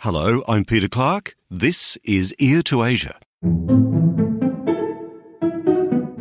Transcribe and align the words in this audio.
Hello, 0.00 0.42
I'm 0.46 0.66
Peter 0.66 0.88
Clark. 0.88 1.34
This 1.50 1.96
is 2.04 2.34
Ear 2.38 2.60
to 2.64 2.84
Asia. 2.84 3.18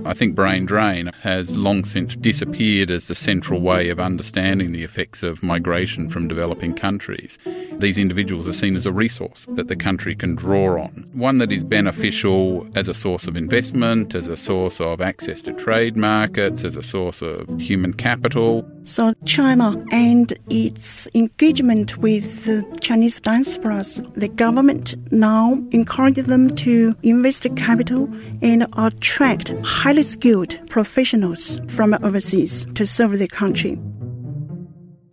I 0.06 0.14
think 0.14 0.34
brain 0.34 0.66
drain 0.66 1.12
has 1.24 1.58
long 1.58 1.84
since 1.84 2.16
disappeared 2.16 2.90
as 2.90 3.08
the 3.08 3.16
central 3.16 3.60
way 3.60 3.90
of 3.90 4.00
understanding 4.00 4.72
the 4.72 4.84
effects 4.84 5.24
of 5.24 5.44
migration 5.44 6.10
from 6.10 6.30
developing 6.30 6.74
countries. 6.74 7.38
These 7.74 7.98
individuals 7.98 8.48
are 8.48 8.54
seen 8.54 8.78
as 8.78 8.86
a 8.86 8.94
resource 8.94 9.46
that 9.50 9.68
the 9.68 9.76
country 9.76 10.16
can 10.16 10.36
draw 10.36 10.82
on, 10.82 11.10
one 11.12 11.40
that 11.40 11.52
is 11.52 11.66
beneficial 11.66 12.66
as 12.76 12.88
a 12.88 12.94
source 12.94 13.28
of 13.28 13.36
investment, 13.36 14.16
as 14.16 14.28
a 14.28 14.38
source 14.38 14.80
of 14.80 15.02
access 15.02 15.42
to 15.42 15.54
trade 15.54 15.98
markets, 15.98 16.64
as 16.64 16.78
a 16.78 16.84
source 16.84 17.22
of 17.22 17.60
human 17.60 17.94
capital. 17.94 18.66
So 18.86 19.14
China 19.26 19.84
and 19.92 20.32
its 20.48 21.08
engagement 21.16 21.98
with 21.98 22.46
the 22.46 22.64
Chinese 22.82 23.20
diasporas, 23.20 24.00
the 24.14 24.28
government 24.28 24.96
now 25.12 25.54
encourages 25.72 26.28
them 26.28 26.52
to 26.58 26.96
invest 27.02 27.48
capital 27.56 28.08
and 28.44 28.68
attract 28.78 29.56
highly 29.64 30.04
skilled 30.04 30.70
professionals 30.70 31.60
from 31.68 31.96
overseas 32.04 32.66
to 32.76 32.86
serve 32.86 33.18
the 33.18 33.28
country. 33.28 33.80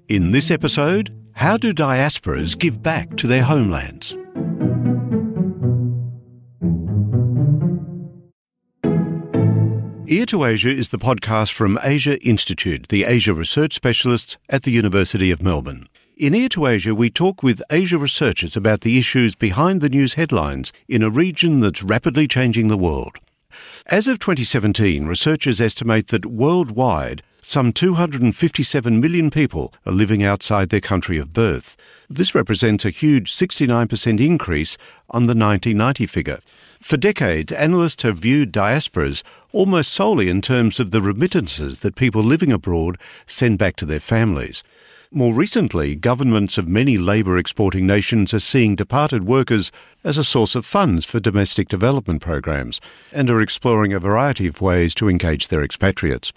In 0.09 0.33
this 0.33 0.51
episode, 0.51 1.19
how 1.33 1.57
do 1.57 1.73
diasporas 1.73 2.59
give 2.59 2.83
back 2.83 3.17
to 3.17 3.27
their 3.27 3.43
homelands? 3.43 4.15
Ear 10.13 10.27
to 10.27 10.45
Asia 10.45 10.69
is 10.69 10.91
the 10.91 10.99
podcast 10.99 11.55
from 11.55 11.79
Asia 11.83 12.23
Institute, 12.23 12.89
the 12.89 13.05
Asia 13.05 13.33
research 13.33 13.73
specialists 13.73 14.37
at 14.47 14.63
the 14.63 14.71
University 14.71 15.31
of 15.31 15.43
Melbourne. 15.43 15.89
In 16.19 16.35
Ear 16.35 16.51
to 16.51 16.67
Asia, 16.67 16.95
we 16.95 17.09
talk 17.09 17.43
with 17.43 17.63
Asia 17.71 17.97
researchers 17.97 18.55
about 18.55 18.83
the 18.83 18.99
issues 18.99 19.35
behind 19.35 19.81
the 19.81 19.89
news 19.89 20.13
headlines 20.13 20.71
in 20.87 21.03
a 21.03 21.09
region 21.09 21.61
that's 21.61 21.83
rapidly 21.83 22.29
changing 22.29 22.69
the 22.69 22.77
world. 22.77 23.17
As 23.87 24.07
of 24.07 24.19
2017, 24.19 25.07
researchers 25.07 25.63
estimate 25.63 26.09
that 26.09 26.27
worldwide, 26.27 27.23
some 27.41 27.73
257 27.73 29.01
million 29.01 29.31
people 29.31 29.73
are 29.87 29.93
living 29.93 30.23
outside 30.23 30.69
their 30.69 30.81
country 30.81 31.17
of 31.17 31.33
birth. 31.33 31.75
This 32.11 32.35
represents 32.35 32.85
a 32.85 32.91
huge 32.91 33.35
69% 33.35 34.21
increase 34.21 34.77
on 35.09 35.23
the 35.23 35.35
1990 35.35 36.07
figure. 36.07 36.41
For 36.83 36.97
decades, 36.97 37.53
analysts 37.53 38.03
have 38.03 38.19
viewed 38.19 38.53
diasporas 38.53 39.23
almost 39.53 39.93
solely 39.93 40.29
in 40.29 40.41
terms 40.43 40.81
of 40.81 40.91
the 40.91 41.01
remittances 41.01 41.79
that 41.79 41.95
people 41.95 42.25
living 42.25 42.51
abroad 42.51 42.99
send 43.25 43.59
back 43.59 43.77
to 43.77 43.87
their 43.87 44.01
families. 44.01 44.65
More 45.13 45.33
recently, 45.33 45.95
governments 45.95 46.59
of 46.59 46.67
many 46.67 46.99
labour 46.99 47.39
exporting 47.39 47.87
nations 47.87 48.35
are 48.35 48.41
seeing 48.41 48.75
departed 48.75 49.25
workers 49.25 49.71
as 50.03 50.19
a 50.19 50.25
source 50.25 50.57
of 50.57 50.67
funds 50.67 51.05
for 51.05 51.21
domestic 51.21 51.69
development 51.69 52.21
programs 52.21 52.81
and 53.13 53.31
are 53.31 53.41
exploring 53.41 53.93
a 53.93 54.01
variety 54.01 54.49
of 54.49 54.61
ways 54.61 54.93
to 54.97 55.09
engage 55.09 55.49
their 55.49 55.63
expatriates. 55.63 56.33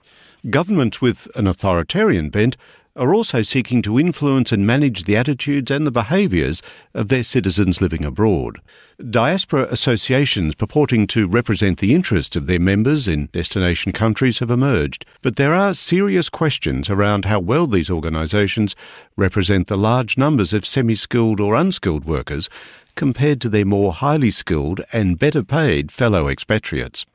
Governments 0.52 1.02
with 1.02 1.28
an 1.36 1.48
authoritarian 1.48 2.30
bent 2.30 2.56
are 2.96 3.14
also 3.14 3.42
seeking 3.42 3.82
to 3.82 4.00
influence 4.00 4.52
and 4.52 4.66
manage 4.66 5.04
the 5.04 5.18
attitudes 5.18 5.70
and 5.70 5.86
the 5.86 5.92
behaviours 5.92 6.62
of 6.94 7.10
their 7.10 7.24
citizens 7.24 7.82
living 7.82 8.06
abroad. 8.06 8.62
Diaspora 9.10 9.68
associations 9.70 10.56
purporting 10.56 11.06
to 11.08 11.28
represent 11.28 11.80
the 11.80 11.94
interests 11.94 12.38
of 12.38 12.48
their 12.48 12.60
members 12.60 13.08
in 13.08 13.26
destination 13.34 13.92
countries 13.92 14.40
have 14.40 14.50
emerged, 14.50 15.06
but 15.22 15.36
there 15.36 15.54
are 15.54 15.74
serious 15.74 16.30
questions 16.30 16.90
around 16.90 17.26
how 17.26 17.40
well 17.40 17.68
these 17.68 17.90
organisations 17.90 18.76
represent 19.18 19.68
the 19.68 19.78
large 19.78 20.18
numbers 20.18 20.54
of 20.54 20.66
semi 20.66 20.96
skilled 20.96 21.42
or 21.42 21.56
unskilled 21.56 22.06
workers 22.06 22.50
compared 22.96 23.42
to 23.42 23.50
their 23.50 23.66
more 23.66 23.92
highly 23.92 24.32
skilled 24.32 24.80
and 24.94 25.20
better 25.20 25.44
paid 25.44 25.92
fellow 25.92 26.30
expatriates. 26.30 27.06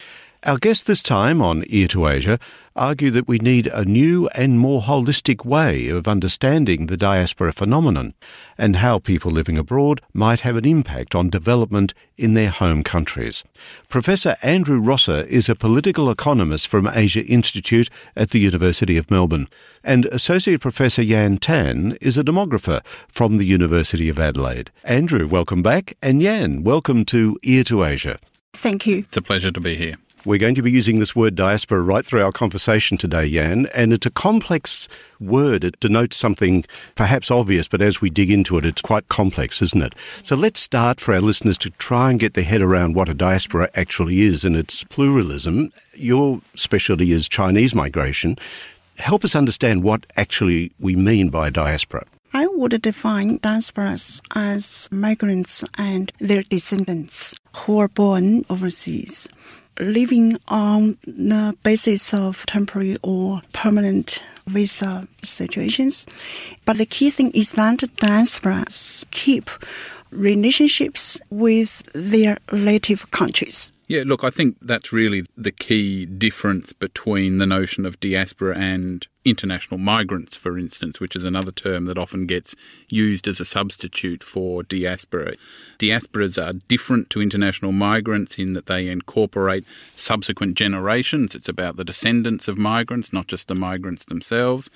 Our 0.44 0.56
guests 0.56 0.84
this 0.84 1.02
time 1.02 1.42
on 1.42 1.64
Ear 1.66 1.86
to 1.88 2.06
Asia 2.06 2.38
argue 2.74 3.10
that 3.10 3.28
we 3.28 3.36
need 3.36 3.66
a 3.66 3.84
new 3.84 4.26
and 4.28 4.58
more 4.58 4.80
holistic 4.80 5.44
way 5.44 5.88
of 5.88 6.08
understanding 6.08 6.86
the 6.86 6.96
diaspora 6.96 7.52
phenomenon 7.52 8.14
and 8.56 8.76
how 8.76 9.00
people 9.00 9.30
living 9.30 9.58
abroad 9.58 10.00
might 10.14 10.40
have 10.40 10.56
an 10.56 10.64
impact 10.64 11.14
on 11.14 11.28
development 11.28 11.92
in 12.16 12.32
their 12.32 12.48
home 12.48 12.82
countries. 12.82 13.44
Professor 13.90 14.34
Andrew 14.42 14.80
Rosser 14.80 15.24
is 15.24 15.50
a 15.50 15.54
political 15.54 16.10
economist 16.10 16.68
from 16.68 16.88
Asia 16.90 17.22
Institute 17.26 17.90
at 18.16 18.30
the 18.30 18.40
University 18.40 18.96
of 18.96 19.10
Melbourne, 19.10 19.46
and 19.84 20.06
Associate 20.06 20.58
Professor 20.58 21.02
Yan 21.02 21.36
Tan 21.36 21.98
is 22.00 22.16
a 22.16 22.24
demographer 22.24 22.82
from 23.08 23.36
the 23.36 23.44
University 23.44 24.08
of 24.08 24.18
Adelaide. 24.18 24.70
Andrew, 24.84 25.28
welcome 25.28 25.62
back, 25.62 25.98
and 26.00 26.22
Yan, 26.22 26.64
welcome 26.64 27.04
to 27.04 27.38
Ear 27.42 27.62
to 27.64 27.84
Asia. 27.84 28.18
Thank 28.54 28.86
you. 28.86 29.00
It's 29.00 29.18
a 29.18 29.22
pleasure 29.22 29.50
to 29.50 29.60
be 29.60 29.76
here. 29.76 29.96
We're 30.26 30.38
going 30.38 30.54
to 30.56 30.62
be 30.62 30.70
using 30.70 30.98
this 30.98 31.16
word 31.16 31.34
diaspora 31.34 31.80
right 31.80 32.04
through 32.04 32.22
our 32.22 32.30
conversation 32.30 32.98
today, 32.98 33.24
Yan, 33.24 33.64
and 33.74 33.90
it's 33.90 34.04
a 34.04 34.10
complex 34.10 34.86
word. 35.18 35.64
It 35.64 35.80
denotes 35.80 36.18
something 36.18 36.66
perhaps 36.94 37.30
obvious, 37.30 37.68
but 37.68 37.80
as 37.80 38.02
we 38.02 38.10
dig 38.10 38.30
into 38.30 38.58
it, 38.58 38.66
it's 38.66 38.82
quite 38.82 39.08
complex, 39.08 39.62
isn't 39.62 39.80
it? 39.82 39.94
So 40.22 40.36
let's 40.36 40.60
start 40.60 41.00
for 41.00 41.14
our 41.14 41.22
listeners 41.22 41.56
to 41.58 41.70
try 41.70 42.10
and 42.10 42.20
get 42.20 42.34
their 42.34 42.44
head 42.44 42.60
around 42.60 42.96
what 42.96 43.08
a 43.08 43.14
diaspora 43.14 43.70
actually 43.74 44.20
is 44.20 44.44
and 44.44 44.56
its 44.56 44.84
pluralism. 44.84 45.72
Your 45.94 46.42
specialty 46.54 47.12
is 47.12 47.26
Chinese 47.26 47.74
migration. 47.74 48.36
Help 48.98 49.24
us 49.24 49.34
understand 49.34 49.84
what 49.84 50.04
actually 50.18 50.70
we 50.78 50.96
mean 50.96 51.30
by 51.30 51.48
diaspora. 51.48 52.04
I 52.34 52.46
would 52.46 52.82
define 52.82 53.38
diasporas 53.38 54.20
as 54.34 54.86
migrants 54.92 55.64
and 55.78 56.12
their 56.18 56.42
descendants 56.42 57.34
who 57.56 57.78
are 57.78 57.88
born 57.88 58.44
overseas 58.50 59.26
living 59.80 60.38
on 60.48 60.98
the 61.04 61.56
basis 61.62 62.12
of 62.14 62.44
temporary 62.46 62.96
or 63.02 63.40
permanent 63.52 64.22
visa 64.46 65.06
situations. 65.22 66.06
But 66.64 66.78
the 66.78 66.86
key 66.86 67.10
thing 67.10 67.30
is 67.32 67.52
that 67.52 67.78
diasporas 67.78 69.04
keep 69.10 69.50
relationships 70.10 71.20
with 71.30 71.82
their 71.92 72.38
native 72.52 73.10
countries. 73.10 73.72
Yeah, 73.90 74.04
look, 74.06 74.22
I 74.22 74.30
think 74.30 74.56
that's 74.62 74.92
really 74.92 75.24
the 75.36 75.50
key 75.50 76.06
difference 76.06 76.72
between 76.72 77.38
the 77.38 77.46
notion 77.46 77.84
of 77.84 77.98
diaspora 77.98 78.56
and 78.56 79.04
international 79.24 79.78
migrants, 79.78 80.36
for 80.36 80.56
instance, 80.56 81.00
which 81.00 81.16
is 81.16 81.24
another 81.24 81.50
term 81.50 81.86
that 81.86 81.98
often 81.98 82.26
gets 82.26 82.54
used 82.88 83.26
as 83.26 83.40
a 83.40 83.44
substitute 83.44 84.22
for 84.22 84.62
diaspora. 84.62 85.34
Diasporas 85.80 86.40
are 86.40 86.52
different 86.68 87.10
to 87.10 87.20
international 87.20 87.72
migrants 87.72 88.38
in 88.38 88.52
that 88.52 88.66
they 88.66 88.86
incorporate 88.86 89.64
subsequent 89.96 90.56
generations. 90.56 91.34
It's 91.34 91.48
about 91.48 91.74
the 91.74 91.84
descendants 91.84 92.46
of 92.46 92.56
migrants, 92.56 93.12
not 93.12 93.26
just 93.26 93.48
the 93.48 93.56
migrants 93.56 94.04
themselves. 94.04 94.70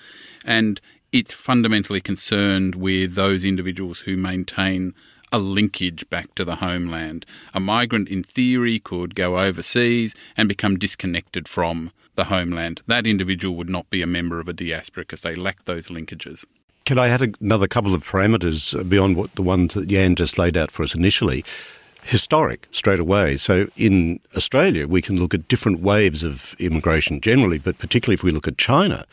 And 0.44 0.80
it's 1.12 1.32
fundamentally 1.32 2.00
concerned 2.00 2.74
with 2.74 3.14
those 3.14 3.44
individuals 3.44 4.00
who 4.00 4.16
maintain 4.16 4.92
a 5.34 5.38
linkage 5.38 6.08
back 6.10 6.32
to 6.36 6.44
the 6.44 6.54
homeland. 6.56 7.26
A 7.54 7.58
migrant, 7.58 8.08
in 8.08 8.22
theory, 8.22 8.78
could 8.78 9.16
go 9.16 9.36
overseas 9.36 10.14
and 10.36 10.48
become 10.48 10.78
disconnected 10.78 11.48
from 11.48 11.90
the 12.14 12.26
homeland. 12.26 12.82
That 12.86 13.04
individual 13.04 13.56
would 13.56 13.68
not 13.68 13.90
be 13.90 14.00
a 14.00 14.06
member 14.06 14.38
of 14.38 14.46
a 14.46 14.52
diaspora 14.52 15.02
because 15.02 15.22
they 15.22 15.34
lack 15.34 15.64
those 15.64 15.88
linkages. 15.88 16.44
Can 16.84 17.00
I 17.00 17.08
add 17.08 17.34
another 17.40 17.66
couple 17.66 17.94
of 17.94 18.04
parameters 18.04 18.88
beyond 18.88 19.16
what 19.16 19.34
the 19.34 19.42
ones 19.42 19.74
that 19.74 19.90
Yan 19.90 20.14
just 20.14 20.38
laid 20.38 20.56
out 20.56 20.70
for 20.70 20.84
us 20.84 20.94
initially? 20.94 21.44
Historic 22.04 22.68
straight 22.70 23.00
away. 23.00 23.36
So 23.36 23.66
in 23.76 24.20
Australia, 24.36 24.86
we 24.86 25.02
can 25.02 25.18
look 25.18 25.34
at 25.34 25.48
different 25.48 25.80
waves 25.80 26.22
of 26.22 26.54
immigration 26.60 27.20
generally, 27.20 27.58
but 27.58 27.78
particularly 27.78 28.14
if 28.14 28.22
we 28.22 28.30
look 28.30 28.46
at 28.46 28.56
China 28.56 29.04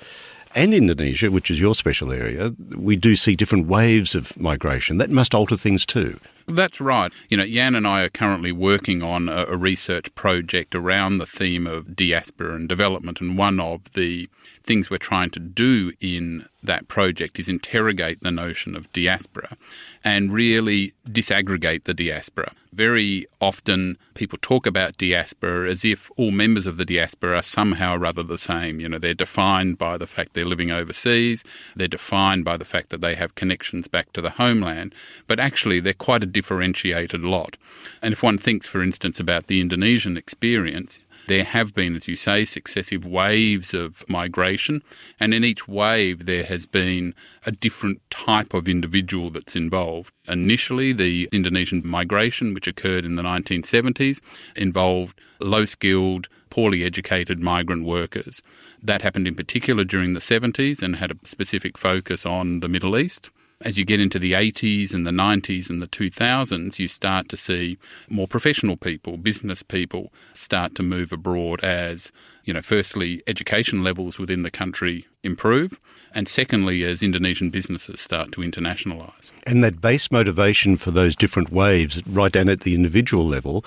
and 0.56 0.74
Indonesia, 0.74 1.32
which 1.32 1.52
is 1.52 1.60
your 1.60 1.76
special 1.76 2.12
area, 2.12 2.54
we 2.76 2.96
do 2.96 3.16
see 3.16 3.36
different 3.36 3.68
waves 3.68 4.16
of 4.16 4.40
migration. 4.40 4.98
That 4.98 5.10
must 5.10 5.34
alter 5.34 5.56
things 5.56 5.86
too. 5.86 6.20
That's 6.48 6.82
right. 6.82 7.12
You 7.30 7.38
know, 7.38 7.44
Yan 7.44 7.76
and 7.76 7.88
I 7.88 8.02
are 8.02 8.10
currently 8.10 8.52
working 8.52 9.04
on 9.04 9.30
a, 9.30 9.46
a, 9.46 9.58
research 9.58 10.14
project 10.16 10.76
around 10.76 11.18
the 11.18 11.26
theme 11.26 11.68
of 11.68 11.96
diaspora 11.96 12.56
and 12.56 12.68
development, 12.68 13.22
and 13.22 13.38
one 13.38 13.60
of 13.60 13.94
the 13.94 14.30
things 14.64 14.90
we're 14.90 14.98
trying 14.98 15.30
to 15.32 15.40
do 15.40 15.92
in 16.00 16.46
that 16.64 16.88
project 16.88 17.40
is 17.40 17.50
interrogate 17.50 18.22
the 18.22 18.32
notion 18.32 18.76
of 18.76 18.92
diaspora 18.94 19.58
and 20.04 20.32
really 20.32 20.94
disaggregate 21.08 21.86
the 21.86 21.94
diaspora. 21.94 22.52
Very 22.72 23.26
often, 23.42 23.98
people 24.14 24.38
talk 24.42 24.66
about 24.66 24.98
diaspora 24.98 25.70
as 25.70 25.84
if 25.84 26.10
all 26.16 26.32
members 26.32 26.66
of 26.66 26.78
the 26.78 26.86
diaspora 26.86 27.38
are 27.38 27.44
somehow 27.44 27.96
or 27.96 28.06
other 28.06 28.24
the 28.24 28.38
same. 28.38 28.80
You 28.80 28.88
know, 28.88 29.00
they're 29.00 29.14
defined 29.14 29.78
by 29.78 29.98
the 29.98 30.08
fact 30.08 30.34
they're 30.34 30.46
living 30.46 30.72
overseas, 30.72 31.44
they're 31.76 31.88
defined 31.88 32.46
by 32.46 32.56
the 32.56 32.66
fact 32.66 32.90
that 32.90 33.02
they 33.02 33.16
have 33.16 33.36
connections 33.36 33.88
back 33.88 34.14
to 34.14 34.22
the 34.22 34.32
homeland, 34.32 34.96
but 35.28 35.40
actually, 35.40 35.80
they're 35.80 35.94
quite 35.94 36.24
a 36.24 36.28
differentiated 36.32 37.22
lot. 37.22 37.58
And 38.02 38.14
if 38.14 38.24
one 38.24 38.38
thinks, 38.38 38.66
for 38.66 38.82
instance, 38.82 39.20
about 39.20 39.48
the 39.48 39.62
Indonesian 39.62 40.18
experience, 40.18 41.00
there 41.28 41.44
have 41.44 41.74
been, 41.74 41.96
as 41.96 42.08
you 42.08 42.16
say, 42.16 42.46
successive 42.46 43.06
waves 43.06 43.74
of 43.74 44.04
migration, 44.10 44.82
and 45.20 45.34
in 45.34 45.44
each 45.44 45.68
wave 45.68 46.26
there 46.26 46.44
has 46.44 46.66
been 46.66 47.14
a 47.46 47.52
different 47.52 48.02
type 48.10 48.54
of 48.54 48.68
individual 48.68 49.30
that's 49.30 49.56
involved. 49.56 50.12
Initially, 50.28 50.94
the 50.94 51.30
Indonesian 51.32 51.84
migration, 51.86 52.54
which 52.54 52.68
occurred 52.68 53.06
in 53.06 53.16
the 53.16 53.24
1970s, 53.24 54.20
involved 54.56 55.20
low 55.40 55.66
skilled, 55.66 56.28
poorly 56.50 56.84
educated 56.84 57.40
migrant 57.40 57.86
workers. 57.86 58.42
That 58.82 59.02
happened 59.02 59.28
in 59.28 59.36
particular 59.36 59.84
during 59.84 60.14
the 60.14 60.20
70s 60.20 60.82
and 60.82 60.98
had 60.98 61.12
a 61.12 61.28
specific 61.28 61.78
focus 61.78 62.26
on 62.26 62.60
the 62.60 62.70
Middle 62.70 62.98
East. 62.98 63.30
As 63.64 63.78
you 63.78 63.86
get 63.86 64.00
into 64.00 64.18
the 64.18 64.34
80s 64.34 64.94
and 64.94 65.06
the 65.06 65.12
90s 65.12 65.70
and 65.70 65.82
the 65.82 65.88
2000s, 65.88 66.80
you 66.80 66.88
start 66.88 67.30
to 67.30 67.38
see 67.38 67.78
more 68.10 68.28
professional 68.28 68.76
people, 68.76 69.18
business 69.18 69.62
people 69.62 70.12
start 70.34 70.74
to 70.76 70.84
move 70.84 71.12
abroad 71.12 71.64
as, 71.64 72.12
you 72.44 72.54
know, 72.54 72.62
firstly, 72.62 73.22
education 73.28 73.84
levels 73.84 74.18
within 74.18 74.42
the 74.42 74.50
country 74.50 75.06
improve, 75.24 75.80
and 76.16 76.28
secondly, 76.28 76.84
as 76.84 77.04
Indonesian 77.04 77.52
businesses 77.52 78.02
start 78.02 78.32
to 78.32 78.42
internationalise. 78.42 79.32
And 79.46 79.64
that 79.64 79.80
base 79.80 80.12
motivation 80.12 80.76
for 80.76 80.90
those 80.90 81.16
different 81.16 81.52
waves, 81.52 82.02
right 82.08 82.32
down 82.32 82.50
at 82.50 82.62
the 82.62 82.74
individual 82.74 83.28
level, 83.28 83.64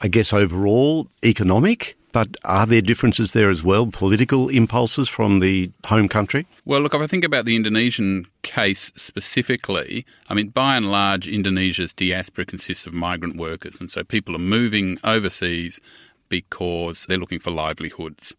I 0.00 0.08
guess 0.08 0.32
overall 0.32 1.06
economic 1.22 1.96
but 2.14 2.36
are 2.44 2.64
there 2.64 2.80
differences 2.80 3.32
there 3.32 3.50
as 3.50 3.64
well, 3.64 3.88
political 3.88 4.48
impulses 4.48 5.08
from 5.08 5.40
the 5.40 5.72
home 5.86 6.08
country? 6.08 6.46
Well, 6.64 6.80
look, 6.80 6.94
if 6.94 7.00
I 7.00 7.08
think 7.08 7.24
about 7.24 7.44
the 7.44 7.56
Indonesian 7.56 8.26
case 8.42 8.92
specifically, 8.94 10.06
I 10.30 10.34
mean, 10.34 10.50
by 10.50 10.76
and 10.76 10.92
large, 10.92 11.26
Indonesia's 11.26 11.92
diaspora 11.92 12.46
consists 12.46 12.86
of 12.86 12.94
migrant 12.94 13.34
workers. 13.34 13.80
And 13.80 13.90
so 13.90 14.04
people 14.04 14.36
are 14.36 14.38
moving 14.38 14.96
overseas 15.02 15.80
because 16.28 17.04
they're 17.06 17.18
looking 17.18 17.40
for 17.40 17.50
livelihoods. 17.50 18.32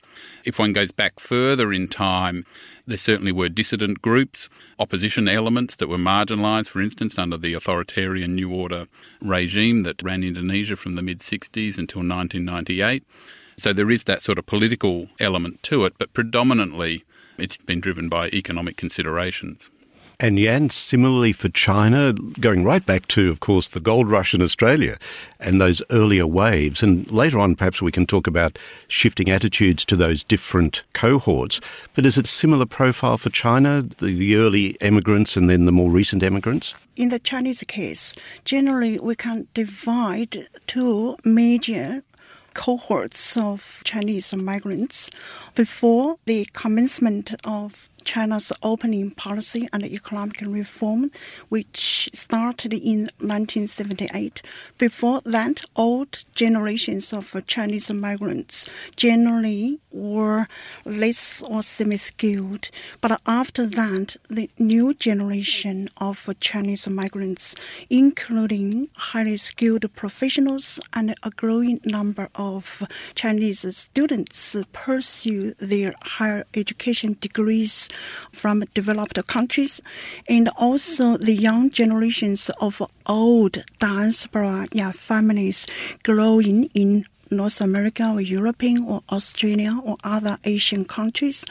If 0.45 0.57
one 0.57 0.71
goes 0.71 0.93
back 0.93 1.19
further 1.19 1.73
in 1.73 1.89
time, 1.89 2.45
there 2.87 2.97
certainly 2.97 3.33
were 3.33 3.49
dissident 3.49 4.01
groups, 4.01 4.47
opposition 4.79 5.27
elements 5.27 5.75
that 5.75 5.89
were 5.89 5.97
marginalised, 5.97 6.69
for 6.69 6.81
instance, 6.81 7.17
under 7.17 7.35
the 7.35 7.53
authoritarian 7.53 8.35
New 8.35 8.53
Order 8.53 8.87
regime 9.21 9.83
that 9.83 10.01
ran 10.01 10.23
Indonesia 10.23 10.77
from 10.77 10.95
the 10.95 11.01
mid 11.01 11.19
60s 11.19 11.77
until 11.77 11.99
1998. 11.99 13.03
So 13.57 13.73
there 13.73 13.91
is 13.91 14.03
that 14.05 14.23
sort 14.23 14.37
of 14.37 14.45
political 14.45 15.07
element 15.19 15.63
to 15.63 15.85
it, 15.85 15.93
but 15.97 16.13
predominantly 16.13 17.03
it's 17.37 17.57
been 17.57 17.79
driven 17.79 18.09
by 18.09 18.27
economic 18.29 18.77
considerations. 18.77 19.69
And 20.19 20.39
Yan, 20.39 20.69
similarly 20.69 21.33
for 21.33 21.49
China, 21.49 22.13
going 22.39 22.63
right 22.63 22.85
back 22.85 23.07
to, 23.09 23.29
of 23.29 23.41
course, 23.41 23.67
the 23.67 23.81
gold 23.81 24.09
rush 24.09 24.33
in 24.33 24.41
Australia 24.41 24.97
and 25.41 25.59
those 25.59 25.81
earlier 25.91 26.25
waves. 26.25 26.81
And 26.81 27.09
later 27.11 27.37
on, 27.37 27.55
perhaps 27.55 27.81
we 27.81 27.91
can 27.91 28.05
talk 28.05 28.25
about 28.25 28.57
shifting 28.87 29.29
attitudes 29.29 29.83
to 29.85 29.97
those 29.97 30.23
different 30.23 30.83
cohorts. 30.93 31.59
But 31.95 32.05
is 32.05 32.17
it 32.17 32.27
similar 32.27 32.65
profile 32.65 33.17
for 33.17 33.29
China, 33.29 33.81
the, 33.81 34.15
the 34.15 34.37
early 34.37 34.77
immigrants 34.79 35.35
and 35.35 35.49
then 35.49 35.65
the 35.65 35.73
more 35.73 35.91
recent 35.91 36.23
immigrants? 36.23 36.73
In 36.95 37.09
the 37.09 37.19
Chinese 37.19 37.61
case, 37.67 38.15
generally 38.45 38.97
we 38.97 39.15
can 39.15 39.49
divide 39.53 40.47
two 40.65 41.17
major 41.25 42.03
cohorts 42.55 43.37
of 43.37 43.81
Chinese 43.83 44.33
migrants 44.33 45.11
before 45.53 46.17
the 46.25 46.45
commencement 46.53 47.35
of 47.45 47.89
China's 48.05 48.53
opening 48.63 49.11
policy 49.11 49.67
and 49.73 49.83
economic 49.83 50.41
reform, 50.41 51.11
which 51.49 52.09
started 52.13 52.73
in 52.73 53.09
1978. 53.19 54.41
Before 54.77 55.21
that, 55.25 55.63
old 55.75 56.19
generations 56.33 57.11
of 57.11 57.35
Chinese 57.47 57.91
migrants 57.91 58.69
generally 58.95 59.79
were 59.91 60.47
less 60.85 61.43
or 61.43 61.63
semi-skilled. 61.63 62.69
But 63.01 63.19
after 63.25 63.65
that, 63.65 64.15
the 64.29 64.49
new 64.59 64.93
generation 64.93 65.89
of 65.97 66.29
Chinese 66.39 66.87
migrants, 66.87 67.55
including 67.89 68.89
highly 68.95 69.37
skilled 69.37 69.91
professionals 69.95 70.79
and 70.93 71.15
a 71.23 71.29
growing 71.31 71.79
number 71.85 72.29
of 72.35 72.83
Chinese 73.15 73.65
students, 73.75 74.55
pursue 74.71 75.53
their 75.59 75.95
higher 76.01 76.45
education 76.53 77.17
degrees 77.19 77.89
from 78.31 78.63
developed 78.73 79.25
countries, 79.27 79.81
and 80.27 80.49
also 80.57 81.17
the 81.17 81.33
young 81.33 81.69
generations 81.69 82.49
of 82.59 82.81
old 83.05 83.63
diaspora 83.79 84.67
yeah, 84.71 84.91
families 84.91 85.67
growing 86.03 86.65
in 86.73 87.05
North 87.31 87.61
America 87.61 88.11
or 88.11 88.21
European 88.21 88.83
or 88.83 89.01
Australia 89.11 89.73
or 89.83 89.95
other 90.03 90.37
Asian 90.43 90.85
countries 90.85 91.45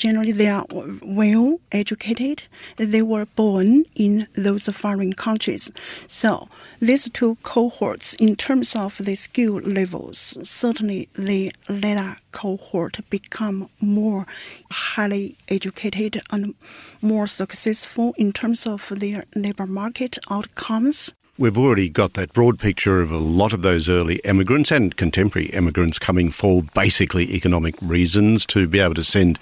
generally 0.00 0.32
they 0.32 0.48
are 0.48 0.64
well 1.02 1.60
educated. 1.70 2.42
They 2.76 3.02
were 3.02 3.26
born 3.26 3.84
in 3.94 4.26
those 4.32 4.66
foreign 4.68 5.12
countries. 5.12 5.70
So 6.06 6.48
these 6.80 7.08
two 7.10 7.36
cohorts, 7.42 8.14
in 8.14 8.34
terms 8.36 8.74
of 8.74 8.96
the 8.96 9.14
skill 9.14 9.56
levels, 9.60 10.18
certainly 10.48 11.10
the 11.12 11.52
later 11.68 12.16
cohort 12.32 12.98
become 13.10 13.68
more 13.82 14.26
highly 14.70 15.36
educated 15.48 16.22
and 16.30 16.54
more 17.02 17.26
successful 17.26 18.14
in 18.16 18.32
terms 18.32 18.66
of 18.66 18.88
their 18.88 19.24
labor 19.34 19.66
market 19.66 20.18
outcomes. 20.30 21.12
We've 21.40 21.56
already 21.56 21.88
got 21.88 22.12
that 22.12 22.34
broad 22.34 22.58
picture 22.58 23.00
of 23.00 23.10
a 23.10 23.16
lot 23.16 23.54
of 23.54 23.62
those 23.62 23.88
early 23.88 24.16
immigrants 24.24 24.70
and 24.70 24.94
contemporary 24.94 25.48
immigrants 25.48 25.98
coming 25.98 26.30
for 26.30 26.64
basically 26.74 27.34
economic 27.34 27.76
reasons 27.80 28.44
to 28.48 28.68
be 28.68 28.78
able 28.78 28.92
to 28.96 29.04
send 29.04 29.38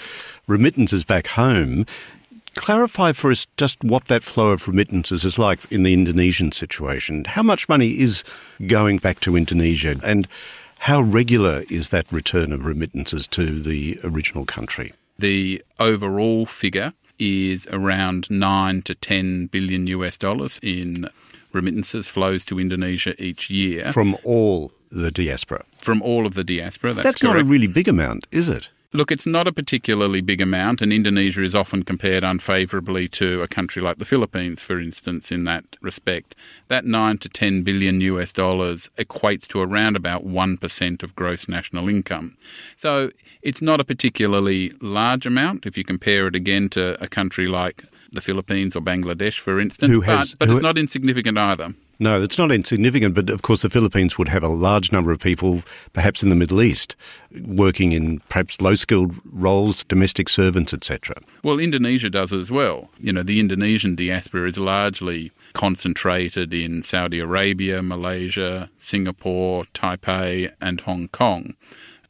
remittances 0.47 1.03
back 1.03 1.27
home. 1.27 1.87
Clarify 2.55 3.11
for 3.11 3.33
us 3.33 3.49
just 3.57 3.83
what 3.83 4.05
that 4.05 4.23
flow 4.23 4.53
of 4.53 4.69
remittances 4.69 5.25
is 5.25 5.41
like 5.41 5.59
in 5.73 5.83
the 5.83 5.93
Indonesian 5.93 6.53
situation. 6.53 7.25
How 7.25 7.43
much 7.43 7.69
money 7.69 7.99
is 7.99 8.23
going 8.65 8.99
back 8.99 9.19
to 9.23 9.37
Indonesia 9.37 9.99
and 10.05 10.29
how 10.79 11.01
regular 11.01 11.65
is 11.69 11.89
that 11.89 12.13
return 12.13 12.53
of 12.53 12.65
remittances 12.65 13.27
to 13.27 13.59
the 13.59 13.99
original 14.05 14.45
country? 14.45 14.93
The 15.19 15.65
overall 15.81 16.47
figure 16.47 16.93
is 17.19 17.67
around 17.73 18.31
9 18.31 18.83
to 18.83 18.95
10 18.95 19.47
billion 19.47 19.89
US 19.89 20.17
dollars 20.17 20.61
in 20.63 21.09
remittances 21.53 22.09
flows 22.09 22.45
to 22.47 22.59
Indonesia 22.59 23.15
each 23.23 23.51
year. 23.51 23.93
From 23.93 24.17
all 24.25 24.73
the 24.91 25.11
diaspora? 25.11 25.65
From 25.81 26.03
all 26.03 26.27
of 26.27 26.35
the 26.35 26.45
diaspora, 26.45 26.95
that's, 26.95 27.05
that's 27.05 27.23
not 27.23 27.39
a 27.39 27.45
really 27.45 27.67
big 27.67 27.89
amount, 27.89 28.27
is 28.33 28.49
it? 28.49 28.71
Look, 28.95 29.13
it's 29.13 29.27
not 29.27 29.47
a 29.47 29.53
particularly 29.53 30.23
big 30.23 30.41
amount, 30.41 30.81
and 30.81 30.95
Indonesia 30.95 31.43
is 31.43 31.55
often 31.55 31.83
compared 31.83 32.25
unfavourably 32.25 33.07
to 33.09 33.43
a 33.43 33.49
country 33.49 33.83
like 33.83 33.99
the 33.99 34.07
Philippines, 34.07 34.63
for 34.63 34.81
instance, 34.81 35.31
in 35.31 35.45
that 35.45 35.77
respect. 35.83 36.35
That 36.69 36.87
9 36.87 37.19
to 37.19 37.29
10 37.29 37.65
billion 37.65 38.01
US 38.01 38.33
dollars 38.33 38.89
equates 38.97 39.47
to 39.49 39.61
around 39.61 39.95
about 39.95 40.27
1% 40.27 41.03
of 41.03 41.15
gross 41.15 41.49
national 41.49 41.91
income. 41.91 42.39
So 42.77 43.11
it's 43.43 43.61
not 43.61 43.79
a 43.79 43.85
particularly 43.85 44.73
large 44.81 45.27
amount 45.27 45.67
if 45.67 45.77
you 45.77 45.85
compare 45.85 46.27
it 46.27 46.35
again 46.35 46.71
to 46.71 46.97
a 47.03 47.09
country 47.09 47.47
like 47.47 47.85
the 48.11 48.23
Philippines 48.23 48.75
or 48.75 48.81
Bangladesh, 48.81 49.39
for 49.39 49.61
instance, 49.61 50.03
has, 50.07 50.35
but, 50.35 50.49
but 50.49 50.55
it's 50.55 50.63
not 50.63 50.79
insignificant 50.79 51.37
either. 51.37 51.75
No, 52.01 52.23
it's 52.23 52.39
not 52.39 52.53
insignificant, 52.53 53.15
but 53.17 53.29
of 53.29 53.43
course 53.43 53.63
the 53.63 53.71
Philippines 53.71 54.17
would 54.17 54.29
have 54.29 54.45
a 54.45 54.49
large 54.49 54.93
number 54.93 55.11
of 55.11 55.19
people, 55.19 55.63
perhaps 55.93 56.23
in 56.23 56.29
the 56.29 56.37
Middle 56.37 56.63
East, 56.63 56.95
working 57.45 57.91
in 57.91 58.21
perhaps 58.29 58.61
low-skilled 58.61 59.17
roles, 59.25 59.83
domestic 59.83 60.29
servants, 60.29 60.73
etc. 60.73 61.17
Well, 61.43 61.59
Indonesia 61.59 62.09
does 62.09 62.33
as 62.33 62.53
well. 62.53 62.89
You 63.01 63.13
know, 63.13 63.25
the 63.25 63.41
Indonesian 63.41 63.97
diaspora 63.97 64.49
is 64.49 64.59
largely 64.59 65.33
concentrated 65.55 66.55
in 66.55 66.85
Saudi 66.85 67.19
Arabia, 67.19 67.83
Malaysia, 67.83 68.71
Singapore, 68.79 69.65
Taipei, 69.75 70.53
and 70.61 70.81
Hong 70.83 71.09
Kong. 71.09 71.57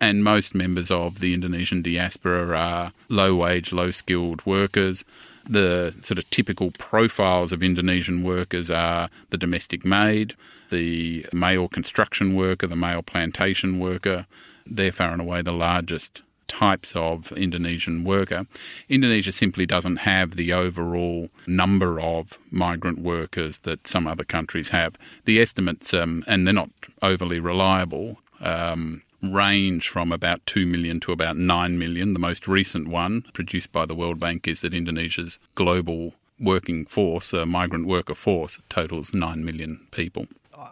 And 0.01 0.23
most 0.23 0.55
members 0.55 0.91
of 0.91 1.21
the 1.21 1.33
Indonesian 1.33 1.81
diaspora 1.81 2.57
are 2.57 2.93
low 3.09 3.35
wage, 3.35 3.73
low 3.73 3.91
skilled 3.91 4.45
workers 4.45 5.03
the 5.49 5.95
sort 6.01 6.19
of 6.19 6.29
typical 6.31 6.71
profiles 6.79 7.53
of 7.53 7.63
Indonesian 7.63 8.23
workers 8.23 8.71
are 8.71 9.09
the 9.31 9.39
domestic 9.39 9.85
maid, 9.85 10.35
the 10.71 11.27
male 11.33 11.69
construction 11.69 12.35
worker, 12.35 12.67
the 12.67 12.77
male 12.77 13.03
plantation 13.03 13.79
worker. 13.79 14.27
They're 14.67 14.93
far 14.93 15.13
and 15.13 15.21
away 15.21 15.43
the 15.43 15.53
largest 15.53 16.23
types 16.49 16.97
of 16.97 17.31
Indonesian 17.33 18.05
worker. 18.05 18.47
Indonesia 18.89 19.33
simply 19.33 19.67
doesn't 19.67 19.99
have 19.99 20.37
the 20.37 20.53
overall 20.53 21.29
number 21.47 22.01
of 22.01 22.39
migrant 22.51 22.99
workers 22.99 23.61
that 23.61 23.87
some 23.87 24.07
other 24.07 24.25
countries 24.25 24.71
have. 24.71 24.97
The 25.27 25.41
estimates, 25.41 25.95
um, 25.95 26.25
and 26.27 26.47
they're 26.47 26.55
not 26.55 26.71
overly 27.03 27.39
reliable, 27.39 28.19
um, 28.41 29.03
range 29.23 29.89
from 29.89 30.13
about 30.13 30.45
2 30.47 30.67
million 30.67 31.01
to 31.01 31.13
about 31.13 31.37
9 31.37 31.79
million. 31.79 32.13
The 32.13 32.19
most 32.19 32.47
recent 32.47 32.89
one, 32.89 33.23
produced 33.33 33.73
by 33.73 33.87
the 33.87 33.95
World 33.95 34.21
Bank, 34.21 34.47
is 34.47 34.61
that 34.61 34.75
Indonesia's 34.75 35.39
global 35.55 36.15
working 36.41 36.87
force, 36.87 37.33
a 37.33 37.45
migrant 37.47 37.87
worker 37.87 38.15
force, 38.15 38.59
totals 38.69 39.13
9 39.13 39.45
million 39.45 39.87
people. 39.91 40.27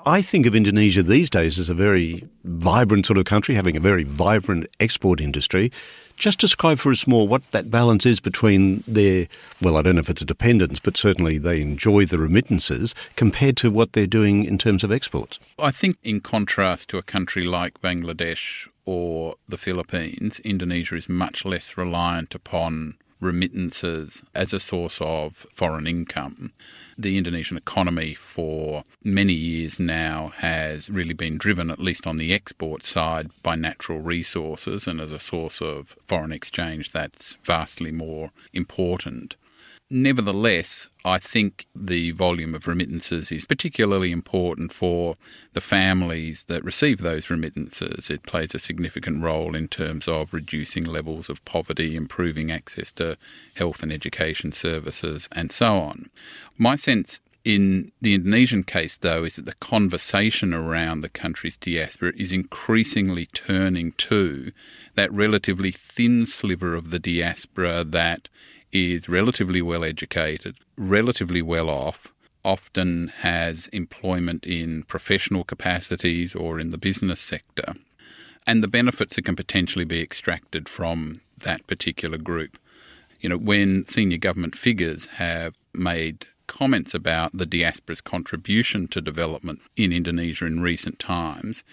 I 0.05 0.21
think 0.21 0.47
of 0.47 0.55
Indonesia 0.55 1.03
these 1.03 1.31
days 1.31 1.59
as 1.59 1.69
a 1.69 1.75
very 1.75 2.27
vibrant 2.45 3.07
sort 3.07 3.19
of 3.19 3.25
country, 3.25 3.55
having 3.55 3.77
a 3.77 3.81
very 3.81 4.03
vibrant 4.03 4.67
export 4.81 5.21
industry. 5.21 5.71
Just 6.17 6.41
describe 6.41 6.79
for 6.79 6.91
us 6.91 7.07
more 7.07 7.29
what 7.29 7.43
that 7.53 7.71
balance 7.71 8.07
is 8.07 8.21
between 8.21 8.83
their, 8.89 9.27
well, 9.61 9.77
I 9.77 9.83
don't 9.83 9.97
know 9.97 10.01
if 10.01 10.11
it's 10.11 10.23
a 10.23 10.27
dependence, 10.27 10.81
but 10.81 10.97
certainly 10.97 11.39
they 11.39 11.61
enjoy 11.61 12.07
the 12.07 12.19
remittances 12.19 12.95
compared 13.17 13.57
to 13.59 13.71
what 13.71 13.93
they're 13.93 14.07
doing 14.07 14.45
in 14.45 14.57
terms 14.57 14.83
of 14.83 14.91
exports. 14.91 15.39
I 15.59 15.71
think, 15.71 15.99
in 16.03 16.21
contrast 16.21 16.89
to 16.91 16.99
a 16.99 17.03
country 17.03 17.45
like 17.45 17.81
Bangladesh 17.83 18.67
or 18.87 19.35
the 19.47 19.59
Philippines, 19.59 20.41
Indonesia 20.41 20.97
is 20.97 21.09
much 21.09 21.45
less 21.45 21.77
reliant 21.77 22.35
upon 22.35 22.97
remittances 23.21 24.23
as 24.35 24.53
a 24.53 24.61
source 24.61 25.01
of 25.01 25.47
foreign 25.53 25.87
income. 25.87 26.53
The 26.99 27.17
Indonesian 27.19 27.57
economy 27.57 28.15
for 28.15 28.85
many 29.03 29.33
years 29.33 29.79
now 29.81 30.33
has 30.37 30.91
really 30.91 31.15
been 31.15 31.39
driven, 31.39 31.71
at 31.71 31.79
least 31.79 32.07
on 32.07 32.17
the 32.17 32.33
export 32.33 32.85
side, 32.85 33.31
by 33.43 33.55
natural 33.55 34.01
resources, 34.01 34.87
and 34.87 35.01
as 35.01 35.13
a 35.13 35.21
source 35.21 35.61
of 35.61 35.97
foreign 36.05 36.33
exchange, 36.33 36.93
that's 36.93 37.37
vastly 37.45 37.91
more 37.91 38.31
important. 38.53 39.37
Nevertheless, 39.89 40.89
I 41.05 41.19
think 41.19 41.69
the 41.73 42.11
volume 42.11 42.57
of 42.57 42.67
remittances 42.67 43.31
is 43.31 43.47
particularly 43.47 44.11
important 44.11 44.73
for 44.73 45.17
the 45.53 45.61
families 45.61 46.45
that 46.49 46.65
receive 46.65 46.99
those 46.99 47.31
remittances. 47.31 48.11
It 48.11 48.25
plays 48.25 48.53
a 48.53 48.59
significant 48.59 49.23
role 49.23 49.55
in 49.55 49.69
terms 49.69 50.09
of 50.09 50.35
reducing 50.35 50.83
levels 50.83 51.31
of 51.31 51.45
poverty, 51.45 51.95
improving 51.95 52.51
access 52.51 52.91
to 52.93 53.17
health 53.55 53.85
and 53.85 53.93
education 53.93 54.51
services, 54.51 55.29
and 55.31 55.53
so 55.53 55.77
on. 55.77 56.11
My 56.59 56.75
sense 56.75 57.21
in 57.45 57.93
the 58.01 58.13
Indonesian 58.13 58.65
case, 58.65 58.97
though, 58.97 59.23
is 59.23 59.37
that 59.37 59.45
the 59.45 59.55
conversation 59.55 60.53
around 60.53 61.03
the 61.03 61.09
country's 61.09 61.57
diaspora 61.57 62.13
is 62.17 62.33
increasingly 62.33 63.27
turning 63.27 63.93
to 63.93 64.51
that 64.97 65.13
relatively 65.13 65.71
thin 65.71 66.27
sliver 66.27 66.75
of 66.75 66.91
the 66.91 66.99
diaspora 66.99 67.85
that 67.85 68.29
is 68.73 69.09
relatively 69.09 69.63
well 69.63 69.85
educated, 69.85 70.57
relatively 70.77 71.43
well 71.43 71.71
off, 71.71 72.13
often 72.45 73.09
has 73.19 73.67
employment 73.69 74.47
in 74.47 74.85
professional 74.85 75.45
capacities 75.45 76.35
or 76.35 76.61
in 76.61 76.71
the 76.71 76.79
business 76.79 77.21
sector, 77.21 77.75
and 78.47 78.63
the 78.63 78.69
benefits 78.69 79.17
that 79.17 79.25
can 79.25 79.37
potentially 79.37 79.85
be 79.85 80.01
extracted 80.01 80.69
from 80.69 81.21
that 81.43 81.67
particular 81.67 82.19
group. 82.19 82.59
You 83.21 83.31
know, 83.31 83.39
when 83.39 83.87
senior 83.87 84.19
government 84.19 84.55
figures 84.55 85.07
have 85.07 85.57
made 85.75 86.27
comments 86.47 86.95
about 86.95 87.37
the 87.37 87.47
diaspora's 87.47 88.01
contribution 88.01 88.87
to 88.89 89.01
development 89.01 89.61
in 89.75 89.93
Indonesia 89.93 90.47
in 90.47 90.63
recent 90.63 90.99
times, 90.99 91.65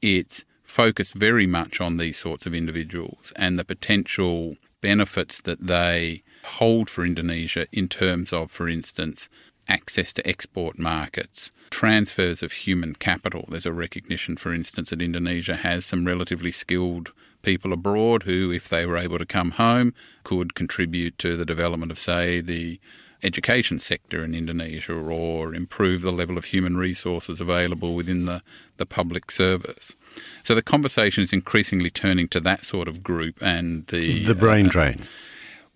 it's 0.00 0.44
focused 0.62 1.14
very 1.14 1.46
much 1.46 1.80
on 1.80 1.96
these 1.96 2.16
sorts 2.16 2.46
of 2.46 2.54
individuals 2.54 3.32
and 3.34 3.58
the 3.58 3.64
potential 3.64 4.56
benefits 4.80 5.40
that 5.40 5.66
they 5.66 6.22
hold 6.44 6.88
for 6.88 7.04
Indonesia 7.04 7.66
in 7.72 7.88
terms 7.88 8.32
of, 8.32 8.50
for 8.50 8.68
instance, 8.68 9.28
access 9.68 10.12
to 10.14 10.26
export 10.26 10.78
markets, 10.78 11.50
transfers 11.70 12.42
of 12.42 12.52
human 12.52 12.94
capital. 12.94 13.44
There's 13.48 13.66
a 13.66 13.72
recognition, 13.72 14.36
for 14.36 14.52
instance, 14.52 14.90
that 14.90 15.02
Indonesia 15.02 15.56
has 15.56 15.84
some 15.86 16.06
relatively 16.06 16.52
skilled 16.52 17.12
people 17.42 17.72
abroad 17.72 18.24
who, 18.24 18.50
if 18.50 18.68
they 18.68 18.84
were 18.84 18.98
able 18.98 19.18
to 19.18 19.26
come 19.26 19.52
home, 19.52 19.94
could 20.24 20.54
contribute 20.54 21.18
to 21.18 21.36
the 21.36 21.46
development 21.46 21.92
of, 21.92 21.98
say, 21.98 22.40
the 22.40 22.80
education 23.22 23.80
sector 23.80 24.24
in 24.24 24.34
Indonesia 24.34 24.94
or 24.94 25.54
improve 25.54 26.00
the 26.00 26.12
level 26.12 26.38
of 26.38 26.46
human 26.46 26.76
resources 26.76 27.40
available 27.40 27.94
within 27.94 28.24
the, 28.24 28.42
the 28.78 28.86
public 28.86 29.30
service. 29.30 29.94
So 30.42 30.54
the 30.54 30.62
conversation 30.62 31.22
is 31.22 31.32
increasingly 31.32 31.90
turning 31.90 32.28
to 32.28 32.40
that 32.40 32.64
sort 32.64 32.88
of 32.88 33.02
group 33.02 33.36
and 33.42 33.86
the 33.88 34.24
the 34.24 34.34
brain 34.34 34.66
uh, 34.66 34.70
drain 34.70 35.00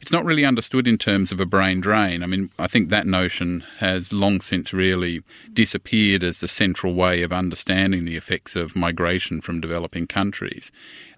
it's 0.00 0.12
not 0.12 0.24
really 0.24 0.44
understood 0.44 0.86
in 0.86 0.98
terms 0.98 1.32
of 1.32 1.40
a 1.40 1.46
brain 1.46 1.80
drain. 1.80 2.22
I 2.22 2.26
mean, 2.26 2.50
I 2.58 2.66
think 2.66 2.88
that 2.88 3.06
notion 3.06 3.64
has 3.78 4.12
long 4.12 4.40
since 4.40 4.72
really 4.72 5.22
disappeared 5.52 6.22
as 6.22 6.40
the 6.40 6.48
central 6.48 6.94
way 6.94 7.22
of 7.22 7.32
understanding 7.32 8.04
the 8.04 8.16
effects 8.16 8.54
of 8.54 8.76
migration 8.76 9.40
from 9.40 9.60
developing 9.60 10.06
countries. 10.06 10.70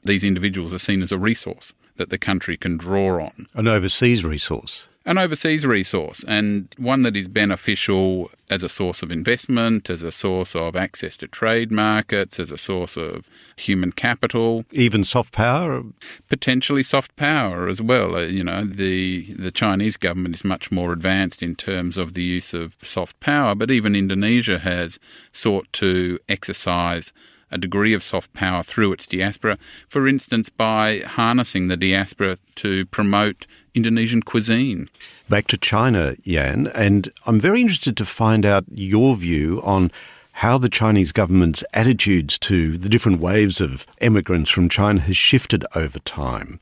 These 0.05 0.25
individuals 0.25 0.73
are 0.73 0.79
seen 0.79 1.03
as 1.03 1.11
a 1.11 1.19
resource 1.19 1.73
that 1.97 2.11
the 2.11 2.19
country 2.19 2.57
can 2.57 2.77
draw 2.77 3.25
on. 3.25 3.49
An 3.55 3.67
overseas 3.67 4.25
resource 4.25 4.87
an 5.07 5.19
overseas 5.19 5.65
resource 5.65 6.25
and 6.27 6.75
one 6.79 7.03
that 7.03 7.17
is 7.17 7.29
beneficial 7.29 8.29
as 8.51 8.65
a 8.65 8.69
source 8.69 9.03
of 9.03 9.13
investment, 9.13 9.89
as 9.89 10.03
a 10.03 10.11
source 10.11 10.57
of 10.57 10.75
access 10.75 11.17
to 11.17 11.29
trade 11.29 11.71
markets, 11.71 12.41
as 12.41 12.51
a 12.51 12.59
source 12.59 12.97
of 12.97 13.31
human 13.57 13.93
capital, 13.93 14.65
even 14.73 15.05
soft 15.05 15.33
power, 15.33 15.83
potentially 16.29 16.83
soft 16.83 17.15
power 17.15 17.69
as 17.69 17.81
well. 17.81 18.17
Uh, 18.17 18.23
you 18.23 18.43
know, 18.43 18.65
the 18.65 19.33
the 19.35 19.53
Chinese 19.53 19.97
government 19.97 20.35
is 20.35 20.45
much 20.45 20.73
more 20.73 20.93
advanced 20.93 21.41
in 21.41 21.55
terms 21.55 21.97
of 21.97 22.15
the 22.15 22.23
use 22.25 22.53
of 22.53 22.77
soft 22.83 23.19
power, 23.21 23.55
but 23.55 23.71
even 23.71 23.95
Indonesia 23.95 24.59
has 24.59 24.99
sought 25.31 25.73
to 25.73 26.19
exercise 26.29 27.13
a 27.51 27.59
degree 27.59 27.95
of 27.95 28.03
soft 28.03 28.33
power 28.33 28.63
through 28.63 28.93
its 28.93 29.07
diaspora, 29.07 29.57
for 29.89 30.09
instance, 30.09 30.49
by 30.49 30.99
harnessing 30.99 31.69
the 31.69 31.77
diaspora 31.77 32.39
to 32.57 32.87
promote 32.87 33.47
Indonesian 33.77 34.23
cuisine. 34.23 34.89
Back 35.29 35.47
to 35.49 35.57
China, 35.57 36.17
Yan, 36.25 36.69
and 36.75 37.13
I'm 37.27 37.39
very 37.39 37.61
interested 37.61 37.97
to 37.99 38.05
find 38.05 38.47
out 38.47 38.65
your 38.73 39.15
view 39.17 39.61
on 39.63 39.91
how 40.33 40.59
the 40.59 40.69
Chinese 40.69 41.13
government's 41.13 41.65
attitudes 41.73 42.39
to 42.39 42.77
the 42.77 42.89
different 42.89 43.21
waves 43.21 43.61
of 43.61 43.87
immigrants 44.01 44.51
from 44.51 44.69
China 44.69 45.01
has 45.01 45.17
shifted 45.17 45.65
over 45.75 45.99
time. 46.01 46.61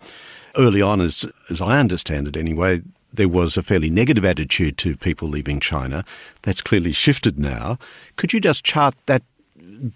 Early 0.57 0.81
on, 0.81 1.01
as, 1.01 1.31
as 1.51 1.61
I 1.61 1.81
understand 1.81 2.29
it 2.29 2.37
anyway, 2.37 2.83
there 3.13 3.29
was 3.29 3.57
a 3.57 3.63
fairly 3.63 3.91
negative 3.91 4.25
attitude 4.25 4.79
to 4.79 4.97
people 4.97 5.29
leaving 5.29 5.61
China. 5.61 6.05
That's 6.43 6.61
clearly 6.61 6.93
shifted 6.93 7.39
now. 7.39 7.79
Could 8.17 8.33
you 8.33 8.41
just 8.41 8.65
chart 8.65 8.95
that 9.07 9.23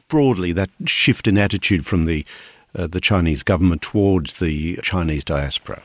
broadly, 0.09 0.53
that 0.53 0.71
shift 0.87 1.27
in 1.27 1.39
attitude 1.39 1.87
from 1.87 2.05
the 2.07 2.25
uh, 2.77 2.87
the 2.87 3.01
Chinese 3.01 3.43
government 3.43 3.83
towards 3.83 4.35
the 4.35 4.77
Chinese 4.83 5.25
diaspora? 5.25 5.83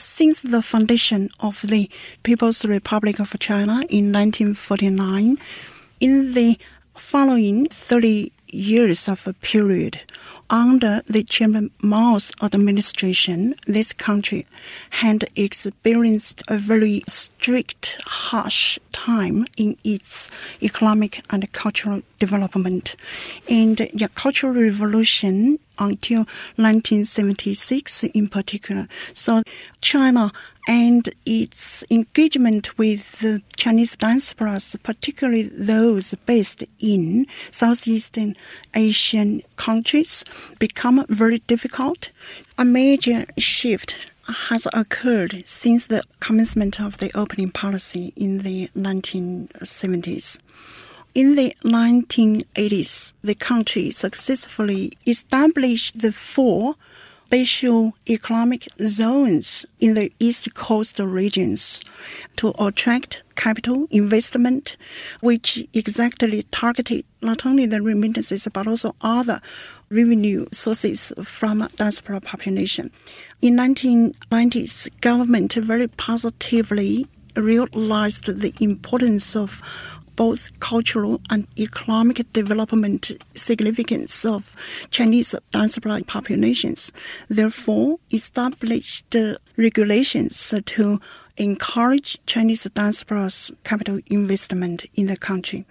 Since 0.00 0.40
the 0.40 0.62
foundation 0.62 1.28
of 1.40 1.60
the 1.60 1.90
People's 2.22 2.64
Republic 2.64 3.20
of 3.20 3.38
China 3.38 3.82
in 3.90 4.10
1949, 4.10 5.38
in 6.00 6.32
the 6.32 6.58
following 6.96 7.66
30 7.66 8.32
years 8.48 9.08
of 9.08 9.26
a 9.28 9.34
period, 9.34 10.00
under 10.48 11.02
the 11.06 11.22
Chairman 11.22 11.70
Mao's 11.82 12.32
administration, 12.42 13.54
this 13.66 13.92
country 13.92 14.46
had 14.88 15.28
experienced 15.36 16.42
a 16.48 16.56
very 16.56 17.02
strict, 17.06 18.00
harsh 18.04 18.78
time 18.92 19.44
in 19.58 19.76
its 19.84 20.30
economic 20.62 21.22
and 21.28 21.52
cultural 21.52 22.00
development. 22.18 22.96
And 23.50 23.76
the 23.76 24.10
Cultural 24.14 24.54
Revolution 24.54 25.58
until 25.80 26.18
1976 26.56 28.04
in 28.04 28.28
particular. 28.28 28.86
So 29.12 29.42
China 29.80 30.30
and 30.68 31.08
its 31.26 31.82
engagement 31.90 32.78
with 32.78 33.18
the 33.20 33.42
Chinese 33.56 33.96
diasporas, 33.96 34.80
particularly 34.82 35.44
those 35.44 36.14
based 36.26 36.62
in 36.78 37.26
Southeastern 37.50 38.36
Asian 38.74 39.42
countries, 39.56 40.24
become 40.58 41.04
very 41.08 41.38
difficult. 41.38 42.10
A 42.58 42.64
major 42.64 43.26
shift 43.38 44.10
has 44.28 44.68
occurred 44.72 45.42
since 45.46 45.86
the 45.86 46.02
commencement 46.20 46.80
of 46.80 46.98
the 46.98 47.10
opening 47.16 47.50
policy 47.50 48.12
in 48.16 48.38
the 48.38 48.68
1970s. 48.76 50.38
In 51.12 51.34
the 51.34 51.56
1980s, 51.64 53.14
the 53.22 53.34
country 53.34 53.90
successfully 53.90 54.92
established 55.06 56.00
the 56.00 56.12
four 56.12 56.76
special 57.26 57.94
economic 58.08 58.68
zones 58.80 59.66
in 59.80 59.94
the 59.94 60.12
East 60.20 60.54
Coast 60.54 61.00
regions 61.00 61.80
to 62.36 62.52
attract 62.60 63.24
capital 63.34 63.88
investment, 63.90 64.76
which 65.20 65.66
exactly 65.72 66.44
targeted 66.52 67.04
not 67.22 67.44
only 67.44 67.66
the 67.66 67.82
remittances 67.82 68.46
but 68.52 68.68
also 68.68 68.94
other 69.00 69.40
revenue 69.90 70.46
sources 70.52 71.12
from 71.22 71.68
diaspora 71.74 72.20
population. 72.20 72.92
In 73.42 73.56
1990s, 73.56 74.90
government 75.00 75.54
very 75.54 75.88
positively 75.88 77.06
realized 77.36 78.26
the 78.26 78.52
importance 78.60 79.36
of 79.36 79.62
both 80.16 80.58
cultural 80.60 81.20
and 81.30 81.46
economic 81.58 82.30
development 82.32 83.12
significance 83.34 84.24
of 84.24 84.56
Chinese 84.90 85.34
diaspora 85.50 86.02
populations. 86.06 86.92
Therefore, 87.28 87.98
established 88.12 89.16
regulations 89.56 90.54
to 90.66 91.00
encourage 91.36 92.18
Chinese 92.26 92.64
diaspora's 92.64 93.50
capital 93.64 93.98
investment 94.06 94.84
in 94.94 95.06
the 95.06 95.16
country 95.16 95.64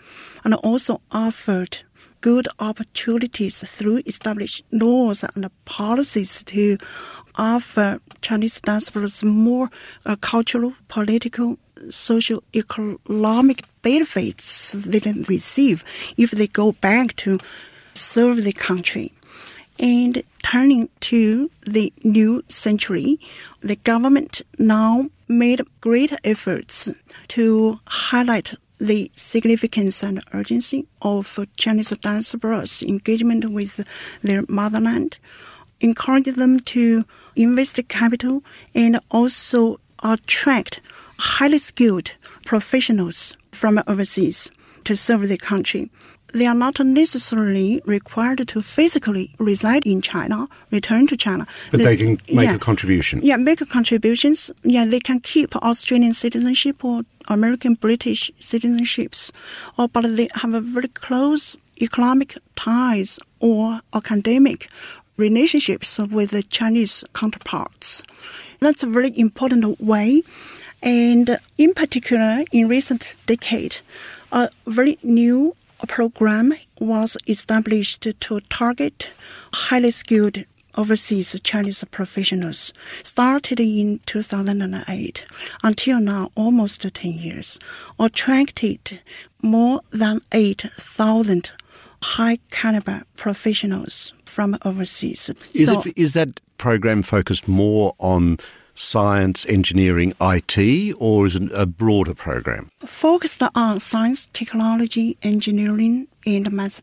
and 0.43 0.55
also 0.55 1.01
offered 1.11 1.83
good 2.21 2.47
opportunities 2.59 3.63
through 3.69 4.01
established 4.05 4.65
laws 4.71 5.23
and 5.23 5.49
policies 5.65 6.43
to 6.43 6.77
offer 7.35 8.01
Chinese 8.21 8.59
diasporas 8.61 9.23
more 9.23 9.69
uh, 10.05 10.15
cultural, 10.19 10.73
political, 10.87 11.57
social, 11.89 12.43
economic 12.55 13.63
benefits 13.81 14.73
they 14.73 14.99
can 14.99 15.23
receive 15.23 15.83
if 16.17 16.31
they 16.31 16.47
go 16.47 16.73
back 16.73 17.15
to 17.17 17.39
serve 17.93 18.43
the 18.43 18.53
country. 18.53 19.13
And 19.79 20.23
turning 20.43 20.89
to 21.01 21.49
the 21.61 21.93
new 22.03 22.43
century, 22.49 23.19
the 23.61 23.77
government 23.77 24.41
now 24.57 25.09
made 25.29 25.61
great 25.79 26.11
efforts 26.23 26.89
to 27.29 27.79
highlight 27.87 28.55
the 28.79 29.11
significance 29.13 30.03
and 30.03 30.23
urgency 30.33 30.87
of 31.01 31.39
Chinese 31.57 31.91
diaspora's 31.91 32.81
engagement 32.81 33.51
with 33.51 33.85
their 34.21 34.43
motherland, 34.49 35.17
encourage 35.81 36.25
them 36.25 36.59
to 36.59 37.05
invest 37.35 37.79
capital 37.87 38.43
and 38.73 38.99
also 39.11 39.79
attract 40.03 40.81
highly 41.19 41.57
skilled 41.57 42.15
professionals 42.45 43.37
from 43.51 43.81
overseas 43.87 44.49
to 44.85 44.95
serve 44.95 45.27
the 45.27 45.37
country 45.37 45.89
they 46.33 46.45
are 46.45 46.55
not 46.55 46.79
necessarily 46.79 47.81
required 47.85 48.47
to 48.47 48.61
physically 48.61 49.33
reside 49.39 49.85
in 49.85 50.01
China, 50.01 50.47
return 50.71 51.07
to 51.07 51.17
China. 51.17 51.47
But 51.71 51.79
the, 51.79 51.83
they 51.85 51.97
can 51.97 52.11
make 52.29 52.47
yeah, 52.47 52.55
a 52.55 52.59
contribution. 52.59 53.21
Yeah, 53.23 53.37
make 53.37 53.67
contributions. 53.69 54.51
Yeah, 54.63 54.85
they 54.85 54.99
can 54.99 55.19
keep 55.19 55.55
Australian 55.55 56.13
citizenship 56.13 56.83
or 56.83 57.03
American 57.27 57.75
British 57.75 58.31
citizenships, 58.39 59.31
or 59.77 59.87
but 59.87 60.03
they 60.15 60.29
have 60.35 60.53
a 60.53 60.61
very 60.61 60.89
close 60.89 61.57
economic 61.81 62.37
ties 62.55 63.19
or 63.39 63.79
academic 63.93 64.69
relationships 65.17 65.97
with 65.99 66.31
the 66.31 66.43
Chinese 66.43 67.03
counterparts. 67.13 68.03
That's 68.59 68.83
a 68.83 68.87
very 68.87 69.17
important 69.17 69.79
way. 69.79 70.23
And 70.81 71.37
in 71.57 71.73
particular, 71.73 72.43
in 72.51 72.67
recent 72.67 73.15
decade, 73.25 73.77
a 74.31 74.49
very 74.65 74.97
new 75.03 75.55
program 75.87 76.53
was 76.79 77.17
established 77.27 78.01
to 78.19 78.39
target 78.41 79.11
highly 79.53 79.91
skilled 79.91 80.45
overseas 80.75 81.37
Chinese 81.43 81.83
professionals, 81.91 82.73
started 83.03 83.59
in 83.59 83.99
2008 84.05 85.25
until 85.63 85.99
now, 85.99 86.29
almost 86.35 86.81
10 86.81 87.11
years, 87.11 87.59
attracted 87.99 89.01
more 89.41 89.81
than 89.91 90.21
8,000 90.31 91.51
high 92.01 92.37
caliber 92.49 93.01
professionals 93.17 94.13
from 94.25 94.57
overseas. 94.63 95.29
Is, 95.53 95.65
so, 95.65 95.81
it, 95.81 95.97
is 95.97 96.13
that 96.13 96.39
program 96.57 97.03
focused 97.03 97.47
more 97.47 97.93
on 97.99 98.37
science, 98.79 99.45
engineering, 99.47 100.13
IT, 100.21 100.95
or 100.97 101.25
is 101.25 101.35
it 101.35 101.51
a 101.53 101.65
broader 101.65 102.15
program? 102.15 102.69
Focused 102.85 103.43
on 103.53 103.79
science, 103.79 104.25
technology, 104.27 105.17
engineering, 105.21 106.07
and 106.25 106.51
math, 106.51 106.81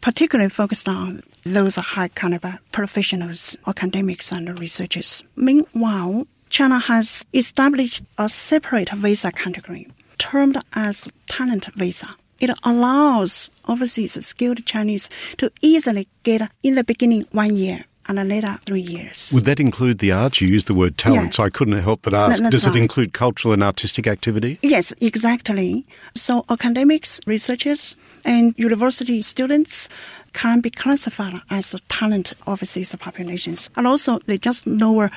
particularly 0.00 0.48
focused 0.48 0.88
on 0.88 1.20
those 1.42 1.76
high 1.76 2.08
caliber 2.08 2.58
professionals, 2.70 3.56
academics, 3.66 4.30
and 4.30 4.58
researchers. 4.60 5.24
Meanwhile, 5.34 6.26
China 6.48 6.78
has 6.78 7.24
established 7.34 8.04
a 8.18 8.28
separate 8.28 8.90
visa 8.90 9.32
category 9.32 9.88
termed 10.18 10.58
as 10.74 11.10
talent 11.26 11.66
visa. 11.74 12.14
It 12.38 12.50
allows 12.62 13.50
overseas 13.68 14.14
skilled 14.24 14.64
Chinese 14.66 15.08
to 15.38 15.50
easily 15.60 16.08
get 16.22 16.50
in 16.62 16.74
the 16.74 16.84
beginning 16.84 17.24
one 17.32 17.56
year 17.56 17.84
and 18.08 18.28
later 18.28 18.56
three 18.66 18.80
years. 18.80 19.32
Would 19.34 19.44
that 19.44 19.60
include 19.60 19.98
the 19.98 20.12
arts? 20.12 20.40
You 20.40 20.48
used 20.48 20.66
the 20.66 20.74
word 20.74 20.98
talent, 20.98 21.24
yeah. 21.24 21.30
so 21.30 21.42
I 21.44 21.50
couldn't 21.50 21.78
help 21.78 22.02
but 22.02 22.14
ask. 22.14 22.42
Does 22.50 22.66
right. 22.66 22.76
it 22.76 22.78
include 22.78 23.12
cultural 23.12 23.54
and 23.54 23.62
artistic 23.62 24.06
activity? 24.06 24.58
Yes, 24.62 24.92
exactly. 25.00 25.84
So 26.14 26.44
academics, 26.48 27.20
researchers, 27.26 27.96
and 28.24 28.54
university 28.58 29.22
students 29.22 29.88
can 30.32 30.60
be 30.60 30.70
classified 30.70 31.40
as 31.50 31.74
talent 31.88 32.32
overseas 32.46 32.94
populations. 32.96 33.70
And 33.76 33.86
also, 33.86 34.18
they 34.20 34.38
just 34.38 34.66
lower 34.66 35.10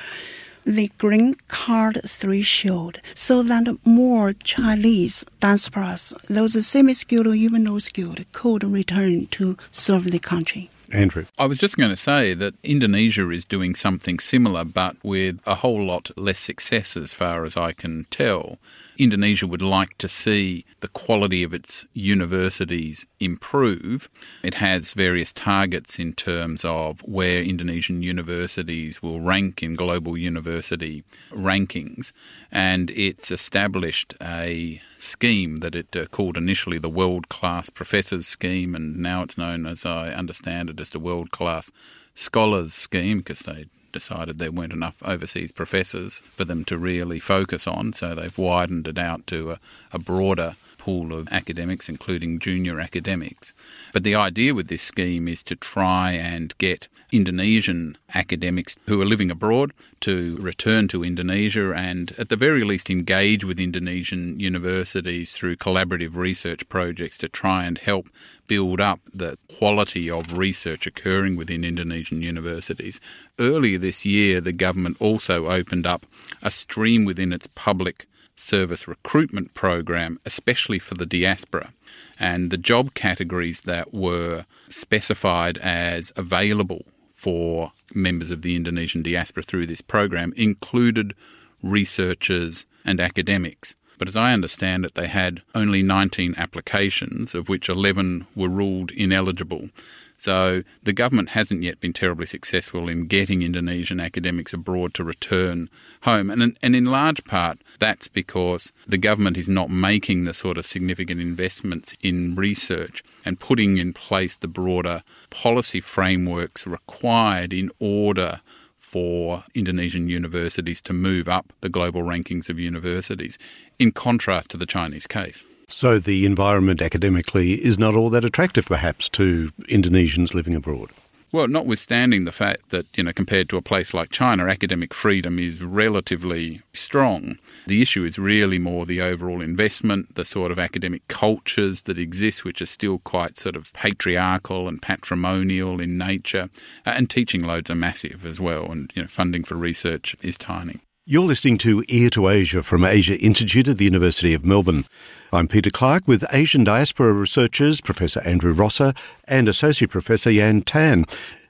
the 0.64 0.90
green 0.98 1.36
card 1.46 2.00
threshold 2.04 3.00
so 3.14 3.42
that 3.44 3.78
more 3.84 4.32
Chinese 4.32 5.24
diasporas, 5.40 6.12
those 6.26 6.66
semi-skilled 6.66 7.28
or 7.28 7.34
even 7.34 7.62
no-skilled, 7.62 8.24
could 8.32 8.64
return 8.64 9.26
to 9.28 9.56
serve 9.70 10.10
the 10.10 10.18
country. 10.18 10.68
Andrew. 10.92 11.26
I 11.38 11.46
was 11.46 11.58
just 11.58 11.76
going 11.76 11.90
to 11.90 11.96
say 11.96 12.34
that 12.34 12.54
Indonesia 12.62 13.30
is 13.30 13.44
doing 13.44 13.74
something 13.74 14.18
similar, 14.18 14.64
but 14.64 14.96
with 15.02 15.40
a 15.46 15.56
whole 15.56 15.84
lot 15.84 16.10
less 16.16 16.40
success 16.40 16.96
as 16.96 17.12
far 17.12 17.44
as 17.44 17.56
I 17.56 17.72
can 17.72 18.04
tell. 18.10 18.58
Indonesia 18.98 19.46
would 19.46 19.62
like 19.62 19.98
to 19.98 20.08
see 20.08 20.64
the 20.80 20.88
quality 20.88 21.42
of 21.42 21.52
its 21.52 21.86
universities 21.92 23.06
improve. 23.20 24.08
It 24.42 24.54
has 24.54 24.92
various 24.92 25.32
targets 25.32 25.98
in 25.98 26.14
terms 26.14 26.64
of 26.64 27.00
where 27.00 27.42
Indonesian 27.42 28.02
universities 28.02 29.02
will 29.02 29.20
rank 29.20 29.62
in 29.62 29.74
global 29.74 30.16
university 30.16 31.04
rankings, 31.30 32.12
and 32.50 32.90
it's 32.90 33.30
established 33.30 34.14
a 34.22 34.80
scheme 34.98 35.58
that 35.58 35.74
it 35.74 35.94
uh, 35.96 36.06
called 36.06 36.36
initially 36.36 36.78
the 36.78 36.88
World 36.88 37.28
Class 37.28 37.70
Professors 37.70 38.26
Scheme, 38.26 38.74
and 38.74 38.96
now 38.96 39.22
it's 39.22 39.38
known, 39.38 39.66
as 39.66 39.84
I 39.84 40.08
understand 40.08 40.70
it, 40.70 40.80
as 40.80 40.90
the 40.90 40.98
World 40.98 41.30
Class 41.30 41.70
Scholars 42.14 42.72
Scheme 42.72 43.18
because 43.18 43.40
they 43.40 43.66
decided 43.98 44.38
there 44.38 44.52
weren't 44.52 44.72
enough 44.72 45.02
overseas 45.02 45.52
professors 45.52 46.20
for 46.36 46.44
them 46.44 46.64
to 46.66 46.76
really 46.76 47.18
focus 47.18 47.66
on, 47.66 47.92
so 47.94 48.14
they've 48.14 48.36
widened 48.36 48.86
it 48.86 48.98
out 48.98 49.26
to 49.28 49.52
a, 49.52 49.58
a 49.92 49.98
broader 49.98 50.56
pool 50.76 51.12
of 51.12 51.26
academics, 51.32 51.88
including 51.88 52.38
junior 52.38 52.78
academics. 52.78 53.54
But 53.92 54.04
the 54.04 54.14
idea 54.14 54.54
with 54.54 54.68
this 54.68 54.82
scheme 54.82 55.26
is 55.28 55.42
to 55.44 55.56
try 55.56 56.12
and 56.12 56.56
get 56.58 56.88
Indonesian 57.12 57.96
academics 58.14 58.76
who 58.86 59.00
are 59.00 59.06
living 59.06 59.30
abroad 59.30 59.72
to 60.00 60.36
return 60.36 60.88
to 60.88 61.04
Indonesia 61.04 61.72
and, 61.72 62.14
at 62.18 62.28
the 62.28 62.36
very 62.36 62.64
least, 62.64 62.90
engage 62.90 63.44
with 63.44 63.60
Indonesian 63.60 64.40
universities 64.40 65.32
through 65.32 65.56
collaborative 65.56 66.16
research 66.16 66.68
projects 66.68 67.18
to 67.18 67.28
try 67.28 67.64
and 67.64 67.78
help 67.78 68.08
build 68.46 68.80
up 68.80 69.00
the 69.14 69.38
quality 69.58 70.10
of 70.10 70.36
research 70.36 70.86
occurring 70.86 71.36
within 71.36 71.64
Indonesian 71.64 72.22
universities. 72.22 73.00
Earlier 73.38 73.78
this 73.78 74.04
year, 74.04 74.40
the 74.40 74.52
government 74.52 74.96
also 75.00 75.46
opened 75.46 75.86
up 75.86 76.06
a 76.42 76.50
stream 76.50 77.04
within 77.04 77.32
its 77.32 77.46
public 77.54 78.06
service 78.34 78.86
recruitment 78.86 79.54
program, 79.54 80.20
especially 80.26 80.78
for 80.78 80.94
the 80.94 81.06
diaspora. 81.06 81.72
And 82.18 82.50
the 82.50 82.58
job 82.58 82.94
categories 82.94 83.62
that 83.62 83.94
were 83.94 84.44
specified 84.68 85.56
as 85.58 86.12
available 86.16 86.84
for 87.26 87.72
members 87.92 88.30
of 88.30 88.42
the 88.42 88.54
Indonesian 88.54 89.02
diaspora 89.02 89.42
through 89.42 89.66
this 89.66 89.80
program 89.80 90.32
included 90.36 91.12
researchers 91.60 92.66
and 92.84 93.00
academics. 93.00 93.74
But 93.98 94.06
as 94.06 94.14
I 94.14 94.32
understand 94.32 94.84
it, 94.84 94.94
they 94.94 95.08
had 95.08 95.42
only 95.52 95.82
19 95.82 96.36
applications, 96.38 97.34
of 97.34 97.48
which 97.48 97.68
11 97.68 98.28
were 98.36 98.48
ruled 98.48 98.92
ineligible. 98.92 99.70
So 100.16 100.62
the 100.82 100.92
government 100.92 101.30
hasn't 101.30 101.62
yet 101.62 101.80
been 101.80 101.92
terribly 101.92 102.26
successful 102.26 102.88
in 102.88 103.06
getting 103.06 103.42
Indonesian 103.42 104.00
academics 104.00 104.52
abroad 104.52 104.94
to 104.94 105.04
return 105.04 105.68
home. 106.02 106.30
And, 106.30 106.56
and 106.62 106.76
in 106.76 106.84
large 106.86 107.24
part, 107.24 107.58
that's 107.78 108.08
because 108.08 108.72
the 108.86 108.98
government 108.98 109.36
is 109.36 109.48
not 109.48 109.70
making 109.70 110.24
the 110.24 110.34
sort 110.34 110.58
of 110.58 110.66
significant 110.66 111.20
investments 111.20 111.96
in 112.02 112.34
research 112.34 113.02
and 113.24 113.40
putting 113.40 113.78
in 113.78 113.92
place 113.92 114.36
the 114.36 114.48
broader 114.48 115.02
policy 115.30 115.80
frameworks 115.80 116.66
required 116.66 117.52
in 117.52 117.70
order 117.78 118.40
for 118.76 119.44
Indonesian 119.54 120.08
universities 120.08 120.80
to 120.80 120.92
move 120.92 121.28
up 121.28 121.52
the 121.60 121.68
global 121.68 122.02
rankings 122.02 122.48
of 122.48 122.58
universities, 122.58 123.36
in 123.78 123.90
contrast 123.90 124.50
to 124.50 124.56
the 124.56 124.64
Chinese 124.64 125.06
case. 125.06 125.44
So 125.68 125.98
the 125.98 126.24
environment 126.24 126.80
academically 126.80 127.54
is 127.54 127.78
not 127.78 127.94
all 127.94 128.08
that 128.10 128.24
attractive, 128.24 128.66
perhaps, 128.66 129.08
to 129.10 129.50
Indonesians 129.68 130.32
living 130.32 130.54
abroad. 130.54 130.90
Well, 131.32 131.48
notwithstanding 131.48 132.24
the 132.24 132.32
fact 132.32 132.68
that, 132.70 132.86
you 132.96 133.02
know, 133.02 133.12
compared 133.12 133.48
to 133.48 133.56
a 133.56 133.62
place 133.62 133.92
like 133.92 134.10
China, 134.10 134.46
academic 134.46 134.94
freedom 134.94 135.40
is 135.40 135.62
relatively 135.62 136.62
strong, 136.72 137.36
the 137.66 137.82
issue 137.82 138.04
is 138.04 138.16
really 138.16 138.60
more 138.60 138.86
the 138.86 139.02
overall 139.02 139.42
investment, 139.42 140.14
the 140.14 140.24
sort 140.24 140.52
of 140.52 140.58
academic 140.58 141.06
cultures 141.08 141.82
that 141.82 141.98
exist, 141.98 142.44
which 142.44 142.62
are 142.62 142.66
still 142.66 143.00
quite 143.00 143.40
sort 143.40 143.56
of 143.56 143.72
patriarchal 143.72 144.68
and 144.68 144.80
patrimonial 144.80 145.80
in 145.80 145.98
nature, 145.98 146.48
and 146.86 147.10
teaching 147.10 147.42
loads 147.42 147.70
are 147.70 147.74
massive 147.74 148.24
as 148.24 148.38
well, 148.40 148.70
and, 148.70 148.92
you 148.94 149.02
know, 149.02 149.08
funding 149.08 149.42
for 149.42 149.56
research 149.56 150.14
is 150.22 150.38
tiny. 150.38 150.80
You're 151.08 151.22
listening 151.22 151.56
to 151.58 151.84
Ear 151.86 152.10
to 152.10 152.28
Asia 152.28 152.64
from 152.64 152.84
Asia 152.84 153.16
Institute 153.16 153.68
at 153.68 153.78
the 153.78 153.84
University 153.84 154.34
of 154.34 154.44
Melbourne. 154.44 154.86
I'm 155.32 155.46
Peter 155.46 155.70
Clark 155.70 156.08
with 156.08 156.24
Asian 156.32 156.64
diaspora 156.64 157.12
researchers 157.12 157.80
Professor 157.80 158.20
Andrew 158.22 158.52
Rosser 158.52 158.92
and 159.28 159.48
Associate 159.48 159.88
Professor 159.88 160.32
Yan 160.32 160.62
Tan. 160.62 161.04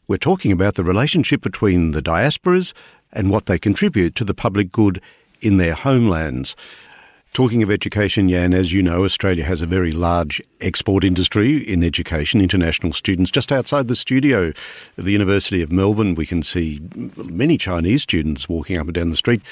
We're 0.06 0.18
talking 0.18 0.52
about 0.52 0.74
the 0.74 0.84
relationship 0.84 1.40
between 1.40 1.92
the 1.92 2.02
diasporas 2.02 2.74
and 3.14 3.30
what 3.30 3.46
they 3.46 3.58
contribute 3.58 4.14
to 4.16 4.24
the 4.24 4.34
public 4.34 4.70
good 4.72 5.00
in 5.40 5.56
their 5.56 5.72
homelands. 5.72 6.54
Talking 7.36 7.62
of 7.62 7.70
education, 7.70 8.30
Yan, 8.30 8.54
as 8.54 8.72
you 8.72 8.82
know, 8.82 9.04
Australia 9.04 9.44
has 9.44 9.60
a 9.60 9.66
very 9.66 9.92
large 9.92 10.40
export 10.62 11.04
industry 11.04 11.58
in 11.58 11.84
education, 11.84 12.40
international 12.40 12.94
students. 12.94 13.30
Just 13.30 13.52
outside 13.52 13.88
the 13.88 13.94
studio 13.94 14.54
the 14.96 15.12
University 15.12 15.60
of 15.60 15.70
Melbourne, 15.70 16.14
we 16.14 16.24
can 16.24 16.42
see 16.42 16.80
many 17.14 17.58
Chinese 17.58 18.02
students 18.02 18.48
walking 18.48 18.78
up 18.78 18.86
and 18.86 18.94
down 18.94 19.10
the 19.10 19.18
street. 19.18 19.42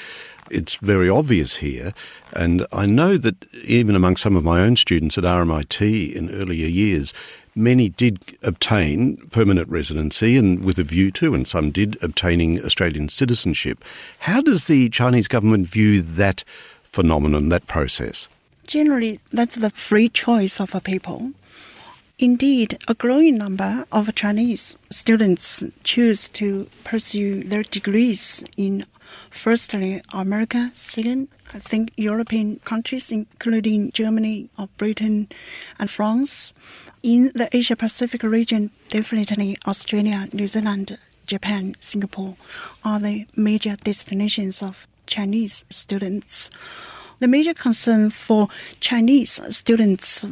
It's 0.49 0.77
very 0.77 1.11
obvious 1.11 1.57
here. 1.57 1.93
And 2.33 2.65
I 2.73 2.87
know 2.87 3.17
that 3.17 3.35
even 3.63 3.95
among 3.95 4.15
some 4.15 4.35
of 4.35 4.43
my 4.43 4.61
own 4.61 4.77
students 4.77 5.15
at 5.19 5.23
RMIT 5.23 6.11
in 6.11 6.31
earlier 6.31 6.67
years, 6.67 7.13
many 7.53 7.89
did 7.89 8.19
obtain 8.41 9.17
permanent 9.29 9.69
residency 9.69 10.37
and 10.37 10.63
with 10.63 10.79
a 10.79 10.83
view 10.83 11.11
to, 11.11 11.35
and 11.35 11.47
some 11.47 11.69
did, 11.69 12.01
obtaining 12.03 12.65
Australian 12.65 13.09
citizenship. 13.09 13.83
How 14.21 14.41
does 14.41 14.65
the 14.65 14.89
Chinese 14.89 15.27
government 15.27 15.67
view 15.67 16.01
that 16.01 16.43
phenomenon, 16.95 17.49
that 17.49 17.67
process? 17.67 18.27
Generally, 18.65 19.19
that's 19.31 19.55
the 19.55 19.69
free 19.69 20.09
choice 20.09 20.59
of 20.59 20.73
a 20.73 20.81
people. 20.81 21.33
Indeed, 22.17 22.79
a 22.87 22.93
growing 22.93 23.37
number 23.37 23.85
of 23.91 24.15
Chinese 24.15 24.77
students 24.89 25.61
choose 25.83 26.29
to 26.29 26.67
pursue 26.85 27.43
their 27.43 27.63
degrees 27.63 28.45
in 28.55 28.85
firstly 29.29 30.01
America, 30.13 30.71
second, 30.73 31.27
I 31.53 31.59
think 31.59 31.91
European 31.97 32.59
countries, 32.63 33.11
including 33.11 33.91
Germany 33.91 34.47
or 34.57 34.69
Britain 34.77 35.27
and 35.77 35.89
France. 35.89 36.53
In 37.03 37.31
the 37.35 37.49
Asia 37.51 37.75
Pacific 37.75 38.23
region, 38.23 38.71
definitely 38.89 39.57
Australia, 39.67 40.29
New 40.31 40.47
Zealand, 40.47 40.97
Japan, 41.27 41.75
Singapore 41.81 42.37
are 42.83 42.99
the 42.99 43.25
major 43.35 43.75
destinations 43.83 44.63
of 44.63 44.87
Chinese 45.05 45.65
students. 45.69 46.49
The 47.19 47.27
major 47.27 47.53
concern 47.53 48.09
for 48.09 48.49
Chinese 48.81 49.39
students, 49.55 50.25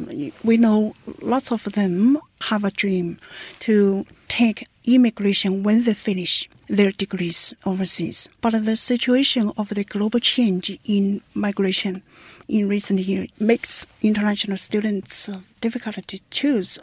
we 0.44 0.56
know 0.56 0.94
lots 1.22 1.50
of 1.50 1.64
them 1.72 2.18
have 2.42 2.64
a 2.64 2.70
dream 2.70 3.18
to 3.60 4.04
take 4.28 4.66
immigration 4.84 5.62
when 5.62 5.84
they 5.84 5.94
finish 5.94 6.48
their 6.68 6.90
degrees 6.90 7.54
overseas. 7.64 8.28
But 8.40 8.64
the 8.64 8.76
situation 8.76 9.52
of 9.56 9.70
the 9.70 9.84
global 9.84 10.20
change 10.20 10.78
in 10.84 11.22
migration 11.34 12.02
in 12.48 12.68
recent 12.68 13.00
years 13.00 13.28
makes 13.38 13.86
international 14.02 14.56
students 14.56 15.30
difficult 15.60 16.06
to 16.06 16.20
choose 16.30 16.78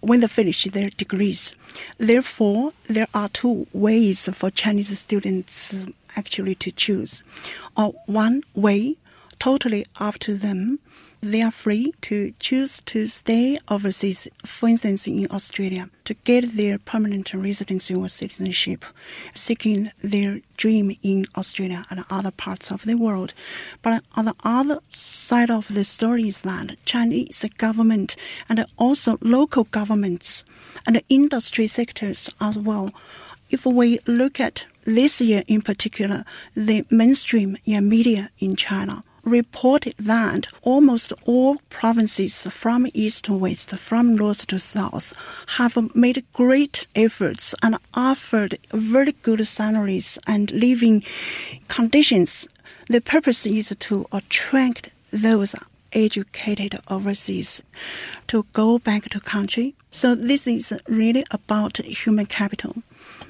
when 0.00 0.20
they 0.20 0.26
finish 0.26 0.64
their 0.64 0.90
degrees. 0.90 1.54
Therefore, 1.98 2.72
there 2.88 3.08
are 3.14 3.28
two 3.28 3.66
ways 3.72 4.28
for 4.32 4.50
Chinese 4.50 4.98
students 4.98 5.74
actually 6.16 6.54
to 6.56 6.70
choose. 6.70 7.22
Uh, 7.76 7.92
one 8.06 8.42
way, 8.54 8.96
totally 9.38 9.86
up 9.98 10.18
to 10.20 10.34
them, 10.34 10.78
they 11.24 11.42
are 11.42 11.50
free 11.50 11.94
to 12.02 12.32
choose 12.38 12.80
to 12.82 13.06
stay 13.06 13.58
overseas, 13.68 14.28
for 14.44 14.68
instance, 14.68 15.06
in 15.06 15.26
Australia, 15.30 15.88
to 16.04 16.14
get 16.14 16.52
their 16.52 16.78
permanent 16.78 17.32
residency 17.34 17.94
or 17.94 18.08
citizenship, 18.08 18.84
seeking 19.32 19.90
their 20.02 20.40
dream 20.56 20.96
in 21.02 21.26
Australia 21.36 21.86
and 21.90 22.04
other 22.10 22.30
parts 22.30 22.70
of 22.70 22.84
the 22.84 22.96
world. 22.96 23.34
But 23.82 24.02
on 24.14 24.26
the 24.26 24.34
other 24.44 24.80
side 24.88 25.50
of 25.50 25.72
the 25.72 25.84
story 25.84 26.28
is 26.28 26.42
that 26.42 26.76
Chinese 26.84 27.44
government 27.56 28.16
and 28.48 28.64
also 28.76 29.18
local 29.20 29.64
governments 29.64 30.44
and 30.86 31.02
industry 31.08 31.66
sectors 31.66 32.30
as 32.40 32.58
well. 32.58 32.92
If 33.50 33.66
we 33.66 34.00
look 34.06 34.40
at 34.40 34.66
this 34.84 35.20
year 35.20 35.42
in 35.46 35.62
particular, 35.62 36.24
the 36.54 36.84
mainstream 36.90 37.56
media 37.66 38.30
in 38.38 38.56
China 38.56 39.02
reported 39.24 39.94
that 39.98 40.46
almost 40.62 41.12
all 41.24 41.56
provinces 41.68 42.46
from 42.46 42.86
east 42.94 43.24
to 43.24 43.34
west, 43.34 43.70
from 43.76 44.14
north 44.14 44.46
to 44.48 44.58
south, 44.58 45.12
have 45.56 45.76
made 45.94 46.24
great 46.32 46.86
efforts 46.94 47.54
and 47.62 47.76
offered 47.94 48.58
very 48.70 49.12
good 49.22 49.46
salaries 49.46 50.18
and 50.26 50.52
living 50.52 51.02
conditions. 51.68 52.48
The 52.88 53.00
purpose 53.00 53.46
is 53.46 53.74
to 53.78 54.06
attract 54.12 54.94
those 55.10 55.54
educated 55.92 56.78
overseas 56.88 57.62
to 58.26 58.44
go 58.52 58.78
back 58.78 59.04
to 59.10 59.20
country. 59.20 59.74
So 59.90 60.14
this 60.14 60.46
is 60.46 60.78
really 60.88 61.24
about 61.30 61.78
human 61.78 62.26
capital. 62.26 62.82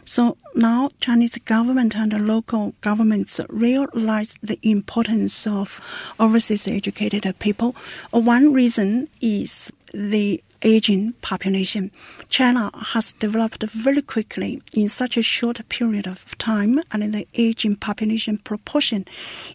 So 0.04 0.36
now 0.54 0.88
Chinese 1.00 1.38
government 1.38 1.96
and 1.96 2.26
local 2.26 2.74
governments 2.80 3.40
realize 3.48 4.36
the 4.42 4.58
importance 4.62 5.46
of 5.46 5.80
overseas 6.20 6.68
educated 6.68 7.38
people. 7.38 7.74
One 8.10 8.52
reason 8.52 9.08
is 9.20 9.72
the 9.92 10.42
aging 10.62 11.12
population. 11.20 11.90
China 12.28 12.70
has 12.74 13.12
developed 13.12 13.62
very 13.64 14.02
quickly 14.02 14.62
in 14.74 14.88
such 14.88 15.16
a 15.16 15.22
short 15.22 15.66
period 15.68 16.06
of 16.06 16.36
time, 16.38 16.80
and 16.90 17.12
the 17.12 17.26
aging 17.34 17.76
population 17.76 18.38
proportion 18.38 19.04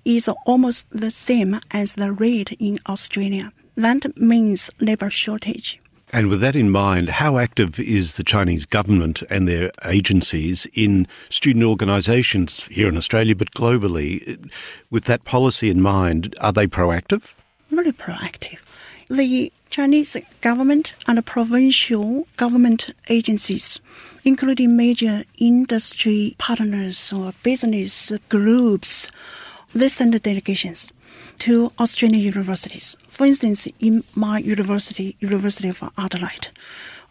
is 0.05 0.29
almost 0.45 0.85
the 0.91 1.11
same 1.11 1.59
as 1.71 1.95
the 1.95 2.11
rate 2.11 2.51
in 2.59 2.79
Australia. 2.87 3.51
That 3.75 4.17
means 4.17 4.69
labor 4.79 5.09
shortage. 5.09 5.79
And 6.11 6.27
with 6.27 6.41
that 6.41 6.55
in 6.55 6.71
mind, 6.71 7.09
how 7.09 7.37
active 7.37 7.79
is 7.79 8.15
the 8.15 8.23
Chinese 8.23 8.65
government 8.65 9.21
and 9.29 9.47
their 9.47 9.71
agencies 9.85 10.65
in 10.73 11.05
student 11.29 11.63
organisations 11.63 12.65
here 12.65 12.89
in 12.89 12.97
Australia, 12.97 13.35
but 13.35 13.51
globally? 13.51 14.49
With 14.89 15.05
that 15.05 15.23
policy 15.23 15.69
in 15.69 15.81
mind, 15.81 16.35
are 16.41 16.51
they 16.51 16.65
proactive? 16.65 17.35
Very 17.69 17.91
proactive. 17.91 18.57
The 19.07 19.53
Chinese 19.69 20.17
government 20.41 20.95
and 21.07 21.23
provincial 21.23 22.27
government 22.37 22.89
agencies, 23.07 23.79
including 24.23 24.75
major 24.75 25.23
industry 25.37 26.33
partners 26.39 27.13
or 27.13 27.33
business 27.43 28.11
groups, 28.29 29.11
they 29.75 29.87
send 29.87 30.19
delegations 30.23 30.91
to 31.39 31.71
Australian 31.79 32.21
universities. 32.21 32.95
For 33.07 33.25
instance, 33.25 33.67
in 33.79 34.03
my 34.15 34.39
university, 34.39 35.15
University 35.19 35.69
of 35.69 35.83
Adelaide, 35.97 36.49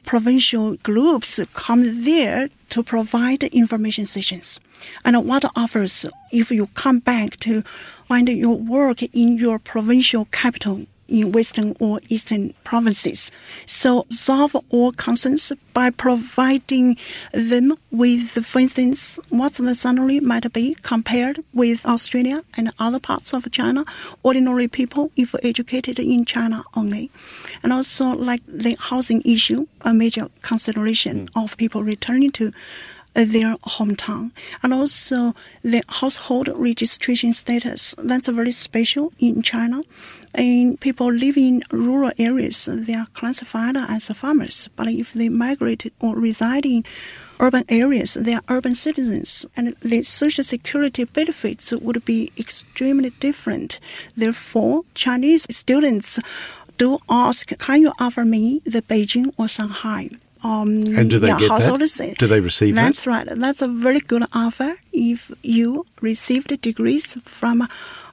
provincial 0.04 0.76
groups 0.76 1.40
come 1.54 2.04
there 2.04 2.48
to 2.70 2.82
provide 2.82 3.44
information 3.44 4.06
sessions. 4.06 4.60
And 5.04 5.16
what 5.26 5.44
offers 5.56 6.06
if 6.32 6.50
you 6.50 6.68
come 6.68 6.98
back 6.98 7.36
to 7.40 7.62
find 8.08 8.28
your 8.28 8.56
work 8.56 9.02
in 9.02 9.36
your 9.36 9.58
provincial 9.58 10.26
capital 10.26 10.86
in 11.08 11.32
western 11.32 11.74
or 11.80 12.00
eastern 12.08 12.52
provinces. 12.64 13.32
So 13.66 14.06
solve 14.08 14.56
all 14.68 14.92
concerns 14.92 15.52
by 15.72 15.90
providing 15.90 16.96
them 17.32 17.74
with, 17.90 18.44
for 18.44 18.58
instance, 18.58 19.18
what 19.28 19.54
the 19.54 19.74
salary 19.74 20.20
might 20.20 20.52
be 20.52 20.74
compared 20.82 21.42
with 21.52 21.86
Australia 21.86 22.42
and 22.56 22.72
other 22.78 23.00
parts 23.00 23.32
of 23.32 23.50
China, 23.50 23.84
ordinary 24.22 24.68
people 24.68 25.10
if 25.16 25.34
educated 25.42 25.98
in 25.98 26.24
China 26.24 26.62
only. 26.74 27.10
And 27.62 27.72
also 27.72 28.08
like 28.10 28.42
the 28.46 28.76
housing 28.78 29.22
issue, 29.24 29.66
a 29.82 29.94
major 29.94 30.28
consideration 30.42 31.28
mm. 31.28 31.44
of 31.44 31.56
people 31.56 31.82
returning 31.82 32.32
to 32.32 32.52
their 33.14 33.56
hometown. 33.56 34.32
And 34.62 34.72
also 34.72 35.34
the 35.62 35.82
household 35.88 36.48
registration 36.54 37.32
status. 37.32 37.94
That's 37.98 38.28
very 38.28 38.52
special 38.52 39.12
in 39.18 39.42
China. 39.42 39.82
And 40.34 40.80
people 40.80 41.12
living 41.12 41.62
in 41.62 41.62
rural 41.70 42.12
areas, 42.18 42.68
they 42.70 42.94
are 42.94 43.06
classified 43.14 43.76
as 43.76 44.08
farmers. 44.08 44.68
But 44.76 44.88
if 44.88 45.12
they 45.12 45.28
migrate 45.28 45.92
or 46.00 46.16
reside 46.16 46.66
in 46.66 46.84
urban 47.40 47.64
areas, 47.68 48.14
they 48.14 48.34
are 48.34 48.42
urban 48.48 48.74
citizens, 48.74 49.46
and 49.56 49.74
the 49.80 50.02
social 50.02 50.42
security 50.42 51.04
benefits 51.04 51.72
would 51.72 52.04
be 52.04 52.32
extremely 52.36 53.10
different. 53.20 53.78
Therefore, 54.16 54.82
Chinese 54.94 55.46
students 55.54 56.18
do 56.78 56.98
ask, 57.08 57.56
can 57.58 57.82
you 57.82 57.92
offer 58.00 58.24
me 58.24 58.60
the 58.64 58.82
Beijing 58.82 59.32
or 59.36 59.48
Shanghai? 59.48 60.10
Um, 60.42 60.82
and 60.96 61.10
do 61.10 61.18
they 61.18 61.28
yeah, 61.28 61.38
get 61.38 61.48
that? 61.48 62.14
Do 62.18 62.26
they 62.26 62.40
receive 62.40 62.74
That's 62.74 63.04
that? 63.04 63.10
right. 63.10 63.26
That's 63.28 63.62
a 63.62 63.68
very 63.68 64.00
good 64.00 64.24
offer 64.32 64.76
if 64.92 65.32
you 65.42 65.86
received 66.00 66.60
degrees 66.60 67.14
from 67.22 67.66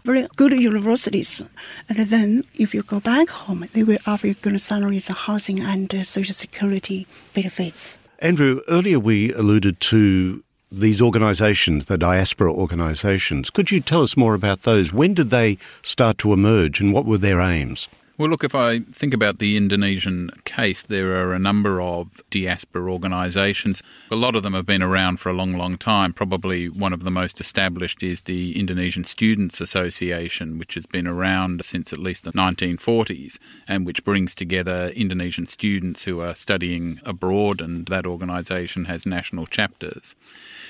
very 0.03 0.27
good 0.35 0.53
universities. 0.53 1.43
And 1.87 1.99
then 1.99 2.43
if 2.55 2.73
you 2.73 2.83
go 2.83 2.99
back 2.99 3.29
home, 3.29 3.65
they 3.73 3.83
will 3.83 3.99
offer 4.07 4.27
you 4.27 4.33
good 4.35 4.59
salaries, 4.59 5.07
housing, 5.07 5.59
and 5.59 5.93
uh, 5.93 6.03
social 6.03 6.33
security 6.33 7.05
benefits. 7.33 7.99
Andrew, 8.19 8.61
earlier 8.69 8.99
we 8.99 9.33
alluded 9.33 9.79
to 9.81 10.43
these 10.71 11.01
organisations, 11.01 11.85
the 11.85 11.97
diaspora 11.97 12.51
organisations. 12.51 13.49
Could 13.49 13.71
you 13.71 13.79
tell 13.79 14.01
us 14.01 14.17
more 14.17 14.33
about 14.33 14.63
those? 14.63 14.91
When 14.91 15.13
did 15.13 15.29
they 15.29 15.57
start 15.83 16.17
to 16.19 16.33
emerge 16.33 16.79
and 16.79 16.91
what 16.91 17.05
were 17.05 17.17
their 17.17 17.39
aims? 17.39 17.87
Well, 18.17 18.29
look, 18.29 18.45
if 18.45 18.55
I 18.55 18.79
think 18.79 19.13
about 19.13 19.39
the 19.39 19.57
Indonesian 19.57 20.29
case, 20.45 20.83
there 20.83 21.17
are 21.17 21.33
a 21.33 21.39
number 21.39 21.81
of 21.81 22.21
diaspora 22.29 22.89
organisations. 22.89 23.83
A 24.09 24.15
lot 24.15 24.37
of 24.37 24.43
them 24.43 24.53
have 24.53 24.65
been 24.65 24.81
around 24.81 25.19
for 25.19 25.27
a 25.27 25.33
long, 25.33 25.57
long 25.57 25.77
time. 25.77 26.13
Probably 26.13 26.69
one 26.69 26.93
of 26.93 27.03
the 27.03 27.11
most 27.11 27.41
established 27.41 28.03
is 28.03 28.21
the 28.21 28.57
Indonesian 28.57 29.03
Students 29.03 29.59
Association, 29.59 30.57
which 30.57 30.75
has 30.75 30.85
been 30.85 31.07
around 31.07 31.65
since 31.65 31.91
at 31.91 31.99
least 31.99 32.23
the 32.23 32.31
1940s 32.31 33.37
and 33.67 33.85
which 33.85 34.05
brings 34.05 34.33
together 34.33 34.93
Indonesian 34.95 35.47
students 35.47 36.05
who 36.05 36.21
are 36.21 36.35
studying 36.35 37.01
abroad, 37.03 37.59
and 37.59 37.87
that 37.87 38.05
organisation 38.05 38.85
has 38.85 39.05
national 39.05 39.45
chapters. 39.45 40.15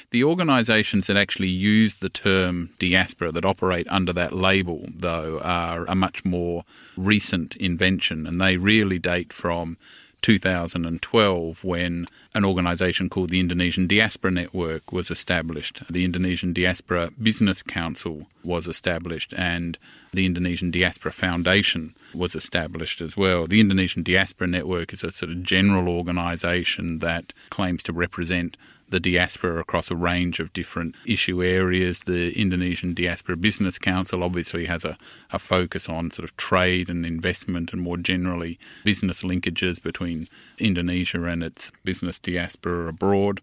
The 0.10 0.24
organisations 0.24 1.06
that 1.06 1.18
actually 1.18 1.50
use 1.50 1.98
the 1.98 2.10
term 2.10 2.72
diaspora, 2.80 3.32
that 3.34 3.46
operate 3.46 3.86
under 3.92 4.14
that 4.14 4.34
label, 4.34 4.88
though, 4.90 5.40
are 5.44 5.86
a 5.86 5.94
much 5.94 6.26
more 6.26 6.64
recent 6.98 7.35
recent 7.36 7.56
invention, 7.58 8.26
and 8.28 8.40
they 8.40 8.58
really 8.58 9.00
date 9.00 9.34
from 9.34 9.78
2012 10.22 11.64
when 11.64 12.08
an 12.34 12.46
organisation 12.46 13.10
called 13.10 13.30
the 13.30 13.40
Indonesian 13.40 13.86
Diaspora 13.88 14.32
Network 14.32 14.92
was 14.92 15.12
established. 15.12 15.84
The 15.90 16.04
Indonesian 16.04 16.54
Diaspora 16.54 17.12
Business 17.22 17.62
Council 17.62 18.26
was 18.44 18.68
established, 18.68 19.34
and 19.38 19.78
the 20.14 20.26
Indonesian 20.26 20.72
Diaspora 20.72 21.12
Foundation 21.12 21.94
was 22.14 22.36
established 22.36 23.02
as 23.02 23.18
well. 23.18 23.46
The 23.46 23.60
Indonesian 23.60 24.02
Diaspora 24.02 24.48
Network 24.48 24.94
is 24.94 25.04
a 25.04 25.12
sort 25.12 25.32
of 25.32 25.44
general 25.44 25.90
organisation 25.90 27.00
that 27.00 27.34
claims 27.50 27.84
to 27.84 27.94
represent 27.94 28.58
the 28.90 29.00
diaspora 29.00 29.60
across 29.60 29.90
a 29.90 29.96
range 29.96 30.40
of 30.40 30.54
different 30.54 30.96
issue 31.06 31.44
areas. 31.44 32.00
The 32.00 32.38
Indonesian 32.40 32.94
Diaspora 32.94 33.38
Business 33.38 33.78
Council 33.78 34.24
obviously 34.24 34.66
has 34.66 34.86
a, 34.86 34.98
a 35.32 35.40
focus 35.40 35.90
on 35.90 36.12
sort 36.12 36.24
of 36.24 36.36
trade 36.38 36.90
and 36.90 37.06
investment 37.06 37.74
and 37.74 37.82
more 37.82 37.98
generally 37.98 38.60
business 38.84 39.24
linkages 39.24 39.82
between 39.82 40.28
Indonesia 40.60 41.24
and 41.24 41.44
its 41.44 41.72
business 41.84 42.20
diaspora 42.20 42.88
abroad. 42.90 43.42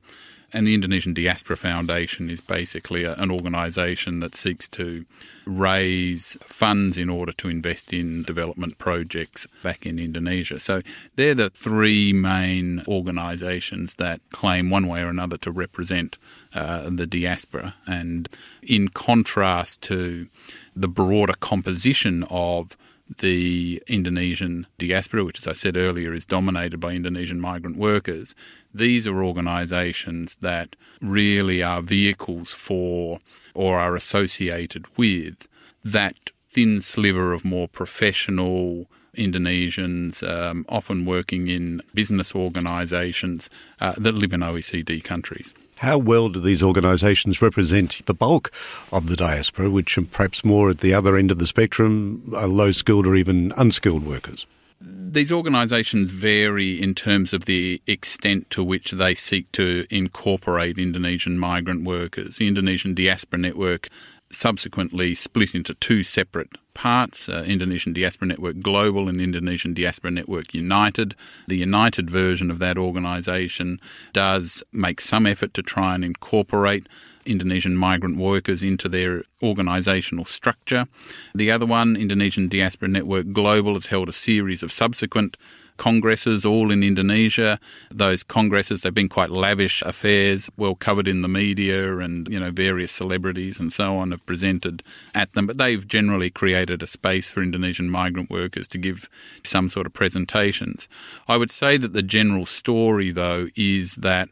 And 0.55 0.67
the 0.67 0.75
Indonesian 0.75 1.15
Diaspora 1.15 1.57
Foundation 1.57 2.29
is 2.29 2.41
basically 2.41 3.05
a, 3.05 3.15
an 3.15 3.31
organisation 3.31 4.21
that 4.21 4.35
seeks 4.37 4.69
to 4.69 5.07
raise 5.47 6.37
funds 6.45 6.97
in 6.97 7.09
order 7.09 7.33
to 7.33 7.49
invest 7.49 7.93
in 7.93 8.23
development 8.23 8.79
projects 8.79 9.47
back 9.63 9.87
in 9.87 9.99
Indonesia. 9.99 10.61
So 10.61 10.83
they're 11.17 11.35
the 11.35 11.51
three 11.51 12.13
main 12.13 12.85
organisations 12.87 13.95
that 13.95 14.21
claim 14.31 14.71
one 14.71 14.87
way 14.87 15.01
or 15.01 15.09
another 15.09 15.39
to 15.39 15.51
represent 15.51 16.19
uh, 16.55 16.91
the 16.91 17.07
diaspora. 17.07 17.75
And 17.87 18.29
in 18.63 18.89
contrast 18.89 19.83
to 19.83 20.29
the 20.77 20.89
broader 20.89 21.35
composition 21.35 22.25
of 22.25 22.77
the 23.19 23.83
Indonesian 23.87 24.67
diaspora, 24.79 25.25
which, 25.25 25.39
as 25.41 25.49
I 25.49 25.53
said 25.53 25.77
earlier, 25.77 26.13
is 26.13 26.25
dominated 26.25 26.79
by 26.79 26.93
Indonesian 26.93 27.41
migrant 27.41 27.77
workers, 27.77 28.35
these 28.73 29.07
are 29.07 29.23
organisations 29.23 30.37
that 30.37 30.77
really 31.01 31.63
are 31.63 31.83
vehicles 31.83 32.53
for 32.53 33.21
or 33.55 33.79
are 33.79 33.97
associated 33.97 34.87
with 34.97 35.49
that 35.85 36.31
thin 36.49 36.81
sliver 36.81 37.33
of 37.33 37.45
more 37.45 37.69
professional 37.69 38.87
Indonesians, 39.17 40.27
um, 40.27 40.65
often 40.69 41.05
working 41.05 41.49
in 41.49 41.83
business 41.93 42.35
organisations 42.35 43.51
uh, 43.81 43.95
that 43.99 44.15
live 44.15 44.33
in 44.33 44.41
OECD 44.41 45.03
countries. 45.05 45.55
How 45.83 45.99
well 45.99 46.29
do 46.29 46.39
these 46.39 46.63
organisations 46.63 47.43
represent 47.43 48.07
the 48.07 48.15
bulk 48.15 48.53
of 48.93 49.09
the 49.09 49.17
diaspora, 49.17 49.69
which 49.69 49.99
are 49.99 50.03
perhaps 50.03 50.45
more 50.45 50.71
at 50.71 50.79
the 50.79 50.95
other 50.95 51.17
end 51.17 51.33
of 51.33 51.41
the 51.41 51.47
spectrum, 51.47 52.23
low 52.29 52.71
skilled 52.71 53.05
or 53.05 53.17
even 53.17 53.53
unskilled 53.57 54.07
workers? 54.07 54.47
These 54.81 55.33
organisations 55.33 56.13
vary 56.13 56.81
in 56.81 56.95
terms 56.95 57.33
of 57.33 57.47
the 57.47 57.83
extent 57.89 58.49
to 58.51 58.63
which 58.63 58.93
they 58.93 59.17
seek 59.17 59.51
to 59.53 59.85
incorporate 59.91 60.79
Indonesian 60.79 61.37
migrant 61.37 61.83
workers. 61.83 62.37
The 62.37 62.47
Indonesian 62.47 62.95
Diaspora 62.95 63.41
Network 63.41 63.89
subsequently 64.33 65.15
split 65.15 65.55
into 65.55 65.75
two 65.75 66.03
separate 66.03 66.51
parts 66.75 67.29
uh, 67.29 67.45
Indonesian 67.47 67.93
Diaspora 67.93 68.29
Network 68.29 68.61
Global 68.61 69.09
and 69.09 69.21
Indonesian 69.21 69.75
Diaspora 69.75 70.11
Network 70.11 70.55
United. 70.55 71.15
The 71.47 71.57
United 71.57 72.11
version 72.11 72.51
of 72.51 72.59
that 72.61 72.79
organisation 72.79 73.81
does 74.13 74.63
make 74.73 75.01
some 75.01 75.27
effort 75.27 75.55
to 75.55 75.63
try 75.63 75.95
and 75.95 76.05
incorporate 76.05 76.87
Indonesian 77.25 77.77
migrant 77.77 78.17
workers 78.17 78.63
into 78.63 78.89
their 78.89 79.23
organisational 79.43 80.27
structure. 80.27 80.89
The 81.35 81.51
other 81.51 81.67
one, 81.67 81.95
Indonesian 81.97 82.49
Diaspora 82.49 82.89
Network 82.89 83.33
Global, 83.33 83.75
has 83.75 83.87
held 83.87 84.09
a 84.09 84.13
series 84.13 84.63
of 84.63 84.73
subsequent 84.73 85.37
congresses, 85.77 86.45
all 86.45 86.71
in 86.71 86.83
Indonesia. 86.83 87.59
Those 87.91 88.23
congresses, 88.23 88.83
they've 88.83 88.95
been 88.95 89.09
quite 89.09 89.31
lavish 89.31 89.83
affairs, 89.83 90.51
well 90.57 90.75
covered 90.75 91.09
in 91.09 91.23
the 91.23 91.29
media, 91.29 91.99
and 91.99 92.29
you 92.29 92.39
know 92.39 92.51
various 92.51 92.93
celebrities 92.93 93.59
and 93.59 93.73
so 93.73 93.97
on 93.97 94.11
have 94.11 94.25
presented 94.27 94.83
at 95.15 95.33
them. 95.35 95.47
But 95.47 95.59
they've 95.59 95.87
generally 95.87 96.31
created 96.31 96.83
a 96.83 96.87
space 96.87 97.31
for 97.31 97.43
Indonesian 97.43 97.91
migrant 97.91 98.31
workers 98.31 98.69
to 98.69 98.79
give 98.79 99.09
some 99.45 99.69
sort 99.69 99.87
of 99.87 99.93
presentations. 99.93 100.89
I 101.29 101.37
would 101.37 101.51
say 101.51 101.77
that 101.77 101.93
the 101.93 102.03
general 102.03 102.47
story, 102.47 103.11
though, 103.11 103.49
is 103.57 103.97
that 103.97 104.29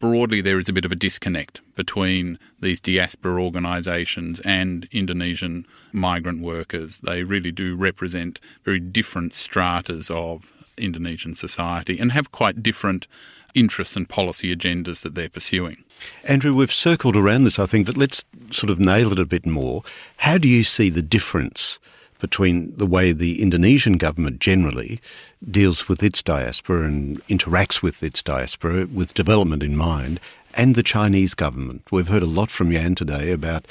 broadly 0.00 0.40
there 0.40 0.58
is 0.58 0.68
a 0.68 0.72
bit 0.72 0.86
of 0.86 0.92
a 0.92 0.96
disconnect 0.96 1.60
between 1.76 2.38
these 2.60 2.80
diaspora 2.80 3.40
organisations 3.42 4.40
and 4.40 4.88
Indonesian 4.90 5.66
migrant 5.92 6.40
workers. 6.40 6.98
They 6.98 7.22
really 7.22 7.52
do 7.52 7.76
represent 7.76 8.40
very 8.64 8.80
different 8.80 9.34
stratas 9.34 10.10
of 10.10 10.52
Indonesian 10.80 11.34
society 11.34 11.98
and 11.98 12.12
have 12.12 12.32
quite 12.32 12.62
different 12.62 13.06
interests 13.54 13.96
and 13.96 14.08
policy 14.08 14.54
agendas 14.54 15.02
that 15.02 15.14
they're 15.14 15.28
pursuing. 15.28 15.84
Andrew, 16.24 16.54
we've 16.54 16.72
circled 16.72 17.16
around 17.16 17.44
this, 17.44 17.58
I 17.58 17.66
think, 17.66 17.86
but 17.86 17.96
let's 17.96 18.24
sort 18.50 18.70
of 18.70 18.80
nail 18.80 19.12
it 19.12 19.18
a 19.18 19.26
bit 19.26 19.46
more. 19.46 19.82
How 20.18 20.38
do 20.38 20.48
you 20.48 20.64
see 20.64 20.88
the 20.88 21.02
difference 21.02 21.78
between 22.20 22.76
the 22.76 22.86
way 22.86 23.12
the 23.12 23.42
Indonesian 23.42 23.96
government 23.96 24.40
generally 24.40 25.00
deals 25.50 25.88
with 25.88 26.02
its 26.02 26.22
diaspora 26.22 26.86
and 26.86 27.26
interacts 27.26 27.82
with 27.82 28.02
its 28.02 28.22
diaspora 28.22 28.86
with 28.86 29.14
development 29.14 29.62
in 29.62 29.76
mind 29.76 30.20
and 30.54 30.74
the 30.74 30.82
Chinese 30.82 31.34
government? 31.34 31.82
We've 31.90 32.08
heard 32.08 32.22
a 32.22 32.26
lot 32.26 32.50
from 32.50 32.72
Yan 32.72 32.94
today 32.94 33.32
about 33.32 33.66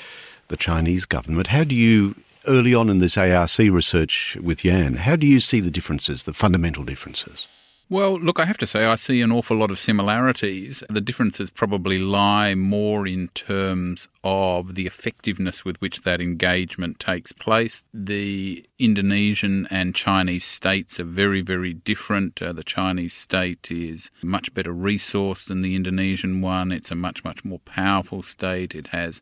the 0.47 0.57
Chinese 0.57 1.05
government. 1.05 1.47
How 1.47 1.63
do 1.63 1.75
you 1.75 2.15
early 2.47 2.73
on 2.73 2.89
in 2.89 2.99
this 2.99 3.17
ARC 3.17 3.57
research 3.57 4.37
with 4.41 4.63
Yan, 4.63 4.95
how 4.95 5.15
do 5.15 5.27
you 5.27 5.39
see 5.39 5.59
the 5.59 5.71
differences, 5.71 6.23
the 6.23 6.33
fundamental 6.33 6.83
differences? 6.83 7.47
Well, 7.91 8.19
look, 8.19 8.39
I 8.39 8.45
have 8.45 8.59
to 8.59 8.67
say, 8.67 8.85
I 8.85 8.97
see 8.97 9.19
an 9.23 9.31
awful 9.31 9.57
lot 9.57 9.71
of 9.71 9.79
similarities. 9.79 10.83
The 10.91 11.01
differences 11.01 11.49
probably 11.49 11.97
lie 11.97 12.53
more 12.53 13.07
in 13.07 13.29
terms 13.29 14.07
of 14.23 14.75
the 14.75 14.85
effectiveness 14.85 15.65
with 15.65 15.81
which 15.81 16.03
that 16.03 16.21
engagement 16.21 16.99
takes 16.99 17.31
place. 17.31 17.81
The 17.91 18.63
Indonesian 18.77 19.67
and 19.71 19.95
Chinese 19.95 20.45
states 20.45 20.99
are 20.99 21.03
very, 21.03 21.41
very 21.41 21.73
different. 21.73 22.39
Uh, 22.39 22.53
the 22.53 22.63
Chinese 22.63 23.15
state 23.15 23.71
is 23.71 24.11
much 24.21 24.53
better 24.53 24.71
resourced 24.71 25.47
than 25.47 25.61
the 25.61 25.75
Indonesian 25.75 26.41
one, 26.41 26.71
it's 26.71 26.91
a 26.91 26.95
much, 26.95 27.23
much 27.23 27.43
more 27.43 27.59
powerful 27.59 28.21
state. 28.21 28.75
It 28.75 28.87
has 28.87 29.19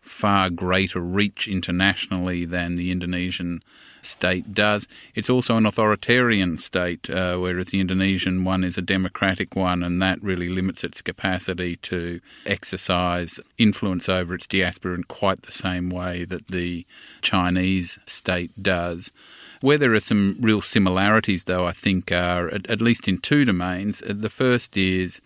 far 0.00 0.50
greater 0.50 1.00
reach 1.00 1.48
internationally 1.48 2.44
than 2.44 2.74
the 2.74 2.90
Indonesian 2.90 3.62
state 4.02 4.54
does. 4.54 4.88
It's 5.14 5.30
also 5.30 5.56
an 5.56 5.66
authoritarian 5.66 6.58
state, 6.58 7.10
uh, 7.10 7.36
whereas 7.36 7.68
the 7.68 7.80
Indonesian 7.80 8.44
one 8.44 8.64
is 8.64 8.78
a 8.78 8.82
democratic 8.82 9.54
one, 9.54 9.82
and 9.82 10.00
that 10.00 10.22
really 10.22 10.48
limits 10.48 10.84
its 10.84 11.02
capacity 11.02 11.76
to 11.76 12.20
exercise 12.46 13.38
influence 13.58 14.08
over 14.08 14.34
its 14.34 14.46
diaspora 14.46 14.94
in 14.94 15.04
quite 15.04 15.42
the 15.42 15.52
same 15.52 15.90
way 15.90 16.24
that 16.24 16.48
the 16.48 16.86
Chinese 17.22 17.98
state 18.06 18.62
does. 18.62 19.12
Where 19.60 19.78
there 19.78 19.94
are 19.94 20.00
some 20.00 20.36
real 20.40 20.62
similarities, 20.62 21.44
though, 21.44 21.66
I 21.66 21.72
think 21.72 22.10
are 22.10 22.48
at, 22.48 22.68
at 22.70 22.80
least 22.80 23.06
in 23.06 23.18
two 23.18 23.44
domains. 23.44 24.02
The 24.06 24.30
first 24.30 24.76
is 24.76 25.20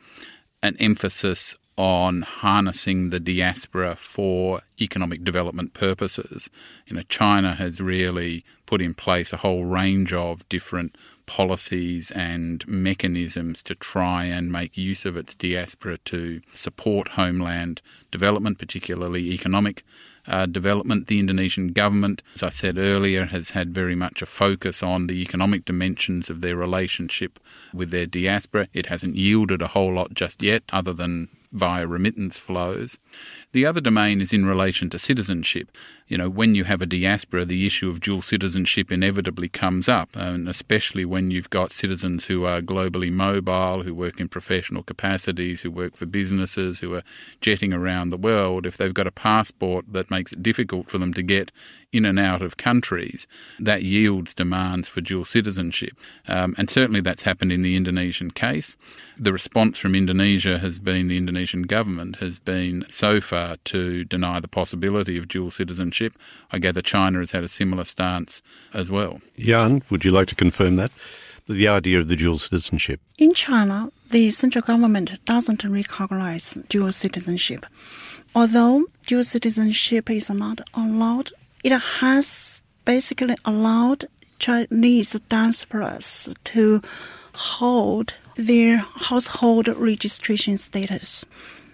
an 0.63 0.77
emphasis 0.81 1.55
on 1.77 2.23
harnessing 2.23 3.11
the 3.11 3.19
diaspora 3.19 3.97
for 3.97 4.63
economic 4.81 5.25
development 5.25 5.75
purposes. 5.75 6.49
You 6.87 6.97
know, 6.97 7.03
China 7.09 7.55
has 7.55 7.81
really 7.81 8.45
put 8.67 8.81
in 8.81 8.95
place 8.95 9.33
a 9.33 9.39
whole 9.39 9.65
range 9.65 10.13
of 10.13 10.49
different 10.49 10.97
policies 11.27 12.11
and 12.11 12.67
mechanisms 12.69 13.63
to 13.63 13.75
try 13.75 14.25
and 14.25 14.53
make 14.53 14.77
use 14.77 15.05
of 15.05 15.17
its 15.17 15.35
diaspora 15.35 15.97
to 15.99 16.41
support 16.53 17.09
homeland 17.09 17.81
development, 18.11 18.59
particularly 18.59 19.33
economic 19.33 19.83
uh, 20.27 20.47
development. 20.47 21.07
The 21.07 21.19
Indonesian 21.19 21.69
government, 21.69 22.23
as 22.35 22.43
I 22.43 22.51
said 22.51 22.79
earlier, 22.79 23.27
has 23.27 23.51
had 23.51 23.75
very 23.75 23.95
much 23.95 24.23
a 24.23 24.27
focus 24.27 24.83
on 24.83 25.07
the 25.07 25.21
economic 25.23 25.65
dimensions 25.65 26.31
of 26.31 26.41
their 26.41 26.57
relationship 26.57 27.39
with 27.73 27.91
their 27.91 28.07
diaspora. 28.07 28.69
It 28.73 28.87
hasn't 28.87 29.17
yielded 29.17 29.63
a 29.63 29.69
whole 29.69 29.95
lot 29.95 30.15
just 30.15 30.43
yet, 30.43 30.63
other 30.73 30.93
than 30.93 31.29
via 31.55 31.87
remittance 31.87 32.37
flows. 32.37 32.99
The 33.53 33.65
other 33.65 33.81
domain 33.81 34.21
is 34.21 34.33
in 34.33 34.45
relation 34.45 34.91
to 34.91 34.99
citizenship. 34.99 35.71
You 36.09 36.19
know, 36.19 36.29
when 36.29 36.55
you 36.55 36.65
have 36.65 36.83
a 36.83 36.87
diaspora, 36.87 37.45
the 37.45 37.65
issue 37.65 37.89
of 37.89 38.01
dual 38.01 38.21
citizenship 38.21 38.93
inevitably 38.93 39.49
comes 39.49 39.89
up, 39.89 40.11
and 40.15 40.49
especially 40.49 41.05
when 41.05 41.31
you've 41.31 41.49
got 41.49 41.73
citizens 41.73 42.27
who 42.27 42.45
are 42.45 42.61
globally 42.61 43.11
mobile, 43.11 43.85
who 43.85 43.95
work 43.95 44.21
in 44.21 44.29
professional 44.29 44.83
capacities, 44.83 45.63
who 45.63 45.71
work 45.71 45.97
for 45.97 46.05
businesses, 46.05 46.81
who 46.81 46.95
are 46.95 47.05
jetting 47.41 47.73
around 47.73 48.11
the 48.11 48.19
world. 48.19 48.67
If 48.67 48.77
they've 48.77 48.93
got 48.93 49.07
a 49.07 49.13
passport 49.13 49.87
that 49.93 50.11
makes 50.11 50.33
it 50.33 50.43
difficult 50.43 50.89
for 50.89 50.99
them 50.99 51.15
to 51.15 51.23
get 51.23 51.53
in 51.93 52.05
and 52.05 52.19
out 52.19 52.43
of 52.43 52.57
countries, 52.57 53.29
that 53.61 53.85
yields 53.85 54.35
demands 54.35 54.89
for 54.89 55.01
dual 55.01 55.25
citizenship. 55.25 55.97
Um, 56.27 56.55
and 56.59 56.69
certainly 56.69 57.01
that's 57.01 57.23
happened 57.23 57.53
in 57.53 57.63
the 57.63 57.77
Indonesian 57.77 58.33
case. 58.33 58.77
The 59.17 59.33
response 59.33 59.79
from 59.79 59.95
Indonesia 59.95 60.59
has 60.59 60.81
been, 60.81 61.07
the 61.07 61.17
Indonesian 61.17 61.44
government 61.63 62.17
has 62.17 62.39
been 62.39 62.85
so 62.89 63.21
far 63.21 63.57
to 63.65 64.05
deny 64.05 64.41
the 64.41 64.49
possibility 64.49 65.19
of 65.19 65.29
dual 65.29 65.51
citizenship. 65.51 66.15
I 66.51 66.59
gather 66.59 66.83
China 66.83 67.19
has 67.21 67.31
had 67.33 67.45
a 67.45 67.49
similar 67.49 67.85
stance 67.85 68.43
as 68.73 68.91
well. 68.91 69.21
Yan, 69.37 69.83
would 69.91 70.05
you 70.05 70.11
like 70.11 70.29
to 70.29 70.35
confirm 70.35 70.77
that? 70.77 70.91
The 71.47 71.69
idea 71.69 71.99
of 71.99 72.09
the 72.09 72.17
dual 72.17 72.39
citizenship. 72.39 73.01
In 73.19 73.35
China, 73.35 73.91
the 74.11 74.31
central 74.31 74.63
government 74.63 75.25
doesn't 75.27 75.63
recognize 75.65 76.55
dual 76.69 76.93
citizenship. 76.93 77.67
Although 78.35 78.87
dual 79.07 79.25
citizenship 79.25 80.09
is 80.09 80.31
not 80.31 80.61
allowed 80.75 81.31
it 81.65 81.73
has 81.73 82.63
basically 82.85 83.35
allowed 83.47 84.05
Chinese 84.39 85.15
diasporas 85.31 86.37
to 86.45 86.83
hold 87.33 88.17
their 88.37 88.79
household 88.79 89.69
registration 89.69 90.59
status. 90.59 91.25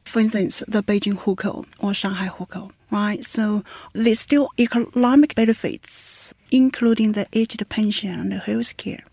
For 0.05 0.21
instance, 0.21 0.63
the 0.67 0.83
Beijing 0.83 1.19
Hukou 1.19 1.67
or 1.81 1.95
Shanghai 1.95 2.29
Hukou, 2.29 2.73
right? 2.91 3.25
So 3.25 3.63
there's 3.93 4.21
still 4.21 4.51
economic 4.59 5.35
benefits, 5.35 6.35
including 6.51 7.13
the 7.13 7.27
aged 7.33 7.67
pension 7.69 8.13
and 8.13 8.33
the 8.33 8.39
health 8.39 8.77
care, 8.77 9.05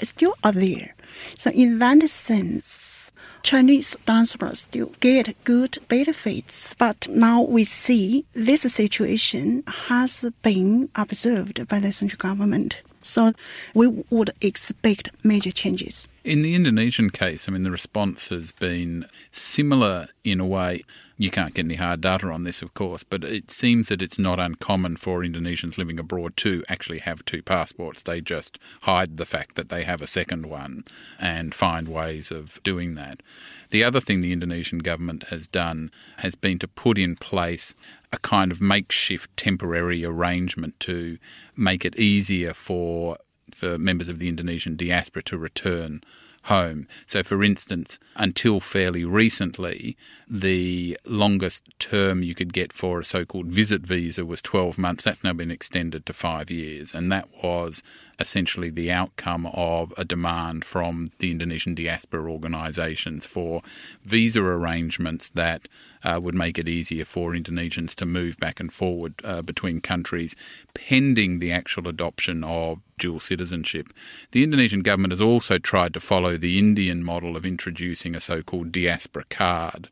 still 0.00 0.34
are 0.44 0.52
there. 0.52 0.94
So 1.36 1.50
in 1.50 1.78
that 1.80 2.02
sense, 2.08 3.12
Chinese 3.42 3.96
diaspora 4.04 4.54
still 4.54 4.92
get 5.00 5.34
good 5.44 5.78
benefits. 5.88 6.74
But 6.74 7.08
now 7.08 7.42
we 7.42 7.64
see 7.64 8.24
this 8.34 8.62
situation 8.62 9.64
has 9.66 10.30
been 10.42 10.90
observed 10.94 11.66
by 11.68 11.80
the 11.80 11.92
central 11.92 12.18
government. 12.18 12.82
So 13.02 13.32
we 13.74 14.04
would 14.10 14.30
expect 14.40 15.10
major 15.24 15.50
changes. 15.50 16.06
In 16.22 16.42
the 16.42 16.54
Indonesian 16.54 17.08
case, 17.08 17.48
I 17.48 17.52
mean, 17.52 17.62
the 17.62 17.70
response 17.70 18.28
has 18.28 18.52
been 18.52 19.06
similar 19.30 20.08
in 20.22 20.38
a 20.38 20.44
way. 20.44 20.82
You 21.16 21.30
can't 21.30 21.54
get 21.54 21.64
any 21.64 21.76
hard 21.76 22.02
data 22.02 22.26
on 22.28 22.44
this, 22.44 22.60
of 22.60 22.74
course, 22.74 23.04
but 23.04 23.24
it 23.24 23.50
seems 23.50 23.88
that 23.88 24.02
it's 24.02 24.18
not 24.18 24.38
uncommon 24.38 24.98
for 24.98 25.22
Indonesians 25.22 25.78
living 25.78 25.98
abroad 25.98 26.36
to 26.38 26.62
actually 26.68 26.98
have 26.98 27.24
two 27.24 27.42
passports. 27.42 28.02
They 28.02 28.20
just 28.20 28.58
hide 28.82 29.16
the 29.16 29.24
fact 29.24 29.54
that 29.54 29.70
they 29.70 29.84
have 29.84 30.02
a 30.02 30.06
second 30.06 30.44
one 30.44 30.84
and 31.18 31.54
find 31.54 31.88
ways 31.88 32.30
of 32.30 32.62
doing 32.62 32.96
that. 32.96 33.22
The 33.70 33.82
other 33.82 34.00
thing 34.00 34.20
the 34.20 34.32
Indonesian 34.32 34.80
government 34.80 35.24
has 35.30 35.48
done 35.48 35.90
has 36.18 36.34
been 36.34 36.58
to 36.58 36.68
put 36.68 36.98
in 36.98 37.16
place 37.16 37.74
a 38.12 38.18
kind 38.18 38.52
of 38.52 38.60
makeshift 38.60 39.34
temporary 39.38 40.04
arrangement 40.04 40.78
to 40.80 41.16
make 41.56 41.86
it 41.86 41.98
easier 41.98 42.52
for 42.52 43.16
for 43.54 43.78
members 43.78 44.08
of 44.08 44.18
the 44.18 44.28
Indonesian 44.28 44.76
diaspora 44.76 45.22
to 45.24 45.38
return 45.38 46.02
home. 46.44 46.88
So, 47.06 47.22
for 47.22 47.42
instance, 47.44 47.98
until 48.16 48.60
fairly 48.60 49.04
recently, 49.04 49.96
the 50.28 50.98
longest 51.04 51.64
term 51.78 52.22
you 52.22 52.34
could 52.34 52.52
get 52.52 52.72
for 52.72 53.00
a 53.00 53.04
so 53.04 53.24
called 53.24 53.46
visit 53.46 53.82
visa 53.82 54.24
was 54.24 54.40
12 54.40 54.78
months. 54.78 55.04
That's 55.04 55.24
now 55.24 55.32
been 55.32 55.50
extended 55.50 56.06
to 56.06 56.12
five 56.12 56.50
years. 56.50 56.94
And 56.94 57.12
that 57.12 57.28
was 57.42 57.82
essentially 58.20 58.70
the 58.70 58.92
outcome 58.92 59.46
of 59.46 59.92
a 59.96 60.04
demand 60.04 60.64
from 60.64 61.10
the 61.18 61.30
Indonesian 61.30 61.74
diaspora 61.74 62.30
organisations 62.30 63.26
for 63.26 63.62
visa 64.04 64.42
arrangements 64.42 65.30
that 65.30 65.66
uh, 66.04 66.20
would 66.22 66.34
make 66.34 66.58
it 66.58 66.68
easier 66.68 67.04
for 67.04 67.32
Indonesians 67.32 67.94
to 67.94 68.06
move 68.06 68.36
back 68.38 68.60
and 68.60 68.72
forward 68.72 69.14
uh, 69.24 69.42
between 69.42 69.80
countries 69.80 70.36
pending 70.74 71.38
the 71.38 71.50
actual 71.50 71.88
adoption 71.88 72.44
of 72.44 72.80
dual 72.98 73.20
citizenship. 73.20 73.88
The 74.32 74.44
Indonesian 74.44 74.82
government 74.82 75.12
has 75.12 75.20
also 75.20 75.58
tried 75.58 75.94
to 75.94 76.00
follow 76.00 76.36
the 76.36 76.58
Indian 76.58 77.02
model 77.02 77.36
of 77.36 77.46
introducing 77.46 78.14
a 78.14 78.20
so 78.20 78.42
called 78.42 78.70
diaspora 78.70 79.24
card. 79.30 79.88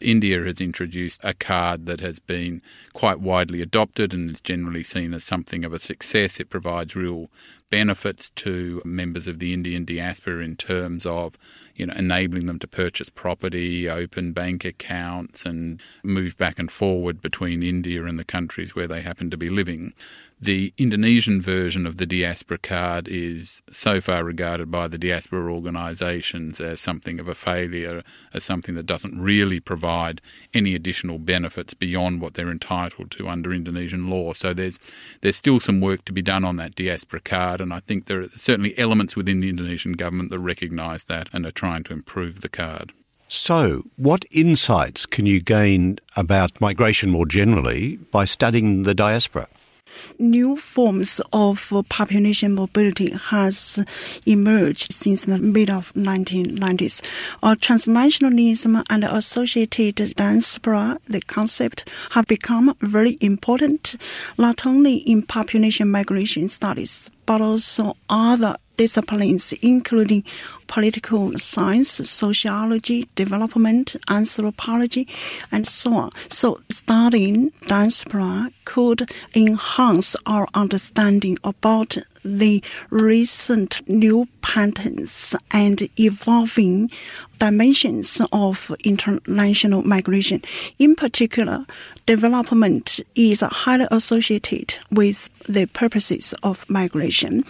India 0.00 0.42
has 0.44 0.60
introduced 0.60 1.20
a 1.24 1.34
card 1.34 1.86
that 1.86 2.00
has 2.00 2.18
been 2.18 2.62
quite 2.92 3.20
widely 3.20 3.60
adopted 3.62 4.12
and 4.12 4.30
is 4.30 4.40
generally 4.40 4.82
seen 4.82 5.14
as 5.14 5.24
something 5.24 5.64
of 5.64 5.72
a 5.72 5.78
success. 5.78 6.40
It 6.40 6.48
provides 6.50 6.94
real 6.96 7.30
benefits 7.70 8.30
to 8.36 8.80
members 8.84 9.26
of 9.26 9.38
the 9.38 9.52
Indian 9.52 9.84
diaspora 9.84 10.42
in 10.42 10.56
terms 10.56 11.04
of, 11.04 11.36
you 11.74 11.86
know, 11.86 11.94
enabling 11.94 12.46
them 12.46 12.58
to 12.60 12.66
purchase 12.66 13.10
property, 13.10 13.88
open 13.88 14.32
bank 14.32 14.64
accounts, 14.64 15.44
and 15.44 15.80
move 16.02 16.36
back 16.36 16.58
and 16.58 16.70
forward 16.70 17.20
between 17.20 17.62
India 17.62 18.04
and 18.04 18.18
the 18.18 18.24
countries 18.24 18.74
where 18.74 18.88
they 18.88 19.02
happen 19.02 19.30
to 19.30 19.36
be 19.36 19.50
living. 19.50 19.92
The 20.40 20.72
Indonesian 20.78 21.42
version 21.42 21.84
of 21.84 21.96
the 21.96 22.06
diaspora 22.06 22.58
card 22.58 23.08
is 23.08 23.60
so 23.72 24.00
far 24.00 24.22
regarded 24.22 24.70
by 24.70 24.86
the 24.86 24.96
diaspora 24.96 25.52
organisations 25.52 26.60
as 26.60 26.80
something 26.80 27.18
of 27.18 27.26
a 27.26 27.34
failure, 27.34 28.04
as 28.32 28.44
something 28.44 28.76
that 28.76 28.86
doesn't 28.86 29.20
really 29.20 29.58
provide 29.58 30.20
any 30.54 30.76
additional 30.76 31.18
benefits 31.18 31.74
beyond 31.74 32.20
what 32.20 32.34
they're 32.34 32.52
entitled 32.52 33.10
to 33.12 33.28
under 33.28 33.52
Indonesian 33.52 34.06
law. 34.06 34.32
So 34.32 34.54
there's 34.54 34.78
there's 35.22 35.34
still 35.34 35.58
some 35.58 35.80
work 35.80 36.04
to 36.04 36.12
be 36.12 36.22
done 36.22 36.44
on 36.44 36.56
that 36.58 36.76
diaspora 36.76 37.20
card, 37.20 37.60
and 37.60 37.74
I 37.74 37.80
think 37.80 38.06
there 38.06 38.20
are 38.20 38.28
certainly 38.28 38.78
elements 38.78 39.16
within 39.16 39.40
the 39.40 39.48
Indonesian 39.48 39.94
government 39.94 40.30
that 40.30 40.38
recognise 40.38 41.04
that 41.06 41.28
and 41.32 41.46
are 41.46 41.50
trying 41.50 41.82
to 41.84 41.92
improve 41.92 42.42
the 42.42 42.48
card. 42.48 42.92
So, 43.26 43.82
what 43.96 44.24
insights 44.30 45.04
can 45.04 45.26
you 45.26 45.40
gain 45.40 45.98
about 46.16 46.60
migration 46.60 47.10
more 47.10 47.26
generally 47.26 47.96
by 47.96 48.24
studying 48.24 48.84
the 48.84 48.94
diaspora? 48.94 49.48
New 50.18 50.56
forms 50.56 51.20
of 51.32 51.72
population 51.88 52.54
mobility 52.54 53.12
has 53.12 53.84
emerged 54.26 54.92
since 54.92 55.24
the 55.24 55.38
mid 55.38 55.70
of 55.70 55.92
1990s. 55.94 57.02
Uh, 57.42 57.54
transnationalism 57.54 58.82
and 58.90 59.04
associated 59.04 60.14
diaspora, 60.16 60.98
the 61.06 61.20
concept, 61.22 61.88
have 62.10 62.26
become 62.26 62.74
very 62.80 63.16
important, 63.20 63.96
not 64.36 64.66
only 64.66 64.96
in 64.96 65.22
population 65.22 65.90
migration 65.90 66.48
studies, 66.48 67.10
but 67.26 67.40
also 67.40 67.96
other 68.08 68.56
disciplines, 68.78 69.52
including 69.60 70.24
political 70.68 71.36
science, 71.36 71.90
sociology, 71.90 73.08
development, 73.14 73.96
anthropology, 74.08 75.06
and 75.52 75.66
so 75.66 75.92
on. 75.94 76.10
So 76.30 76.60
studying 76.70 77.52
diaspora 77.66 78.50
could 78.64 79.10
enhance 79.34 80.16
our 80.24 80.46
understanding 80.54 81.38
about 81.42 81.98
the 82.24 82.62
recent 82.90 83.86
new 83.88 84.28
patterns 84.42 85.34
and 85.50 85.88
evolving 85.98 86.90
dimensions 87.38 88.20
of 88.32 88.72
international 88.84 89.82
migration. 89.82 90.42
In 90.78 90.94
particular, 90.94 91.64
development 92.06 93.00
is 93.14 93.40
highly 93.40 93.86
associated 93.90 94.78
with 94.90 95.30
the 95.48 95.66
purposes 95.66 96.34
of 96.42 96.68
migration. 96.68 97.44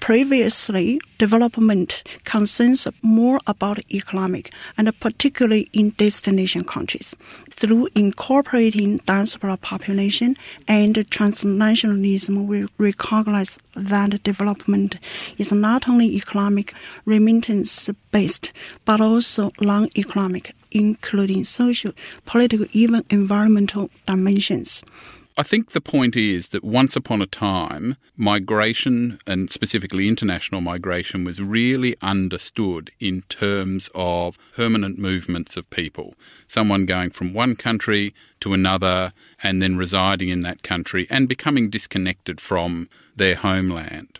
Previously, 0.00 0.98
development 1.18 2.02
concerns 2.24 2.88
more 3.02 3.38
about 3.46 3.78
economic 3.92 4.50
and 4.76 4.98
particularly 4.98 5.68
in 5.72 5.90
destination 5.90 6.64
countries. 6.64 7.14
Through 7.50 7.88
incorporating 7.94 8.96
diaspora 9.04 9.58
population 9.58 10.36
and 10.66 10.94
transnationalism, 10.94 12.46
we 12.46 12.66
recognize 12.78 13.58
that 13.74 14.22
development 14.22 14.96
is 15.36 15.52
not 15.52 15.86
only 15.86 16.16
economic 16.16 16.72
remittance 17.04 17.90
based, 18.10 18.52
but 18.86 19.00
also 19.02 19.52
non-economic, 19.60 20.54
including 20.70 21.44
social, 21.44 21.92
political, 22.24 22.66
even 22.72 23.04
environmental 23.10 23.90
dimensions. 24.06 24.82
I 25.40 25.42
think 25.42 25.70
the 25.70 25.80
point 25.80 26.16
is 26.16 26.50
that 26.50 26.62
once 26.62 26.96
upon 26.96 27.22
a 27.22 27.26
time, 27.26 27.96
migration, 28.14 29.18
and 29.26 29.50
specifically 29.50 30.06
international 30.06 30.60
migration, 30.60 31.24
was 31.24 31.40
really 31.40 31.96
understood 32.02 32.90
in 33.00 33.22
terms 33.22 33.88
of 33.94 34.36
permanent 34.54 34.98
movements 34.98 35.56
of 35.56 35.70
people. 35.70 36.12
Someone 36.46 36.84
going 36.84 37.08
from 37.08 37.32
one 37.32 37.56
country 37.56 38.12
to 38.40 38.52
another 38.52 39.14
and 39.42 39.62
then 39.62 39.78
residing 39.78 40.28
in 40.28 40.42
that 40.42 40.62
country 40.62 41.06
and 41.08 41.26
becoming 41.26 41.70
disconnected 41.70 42.38
from 42.38 42.90
their 43.16 43.36
homeland. 43.36 44.18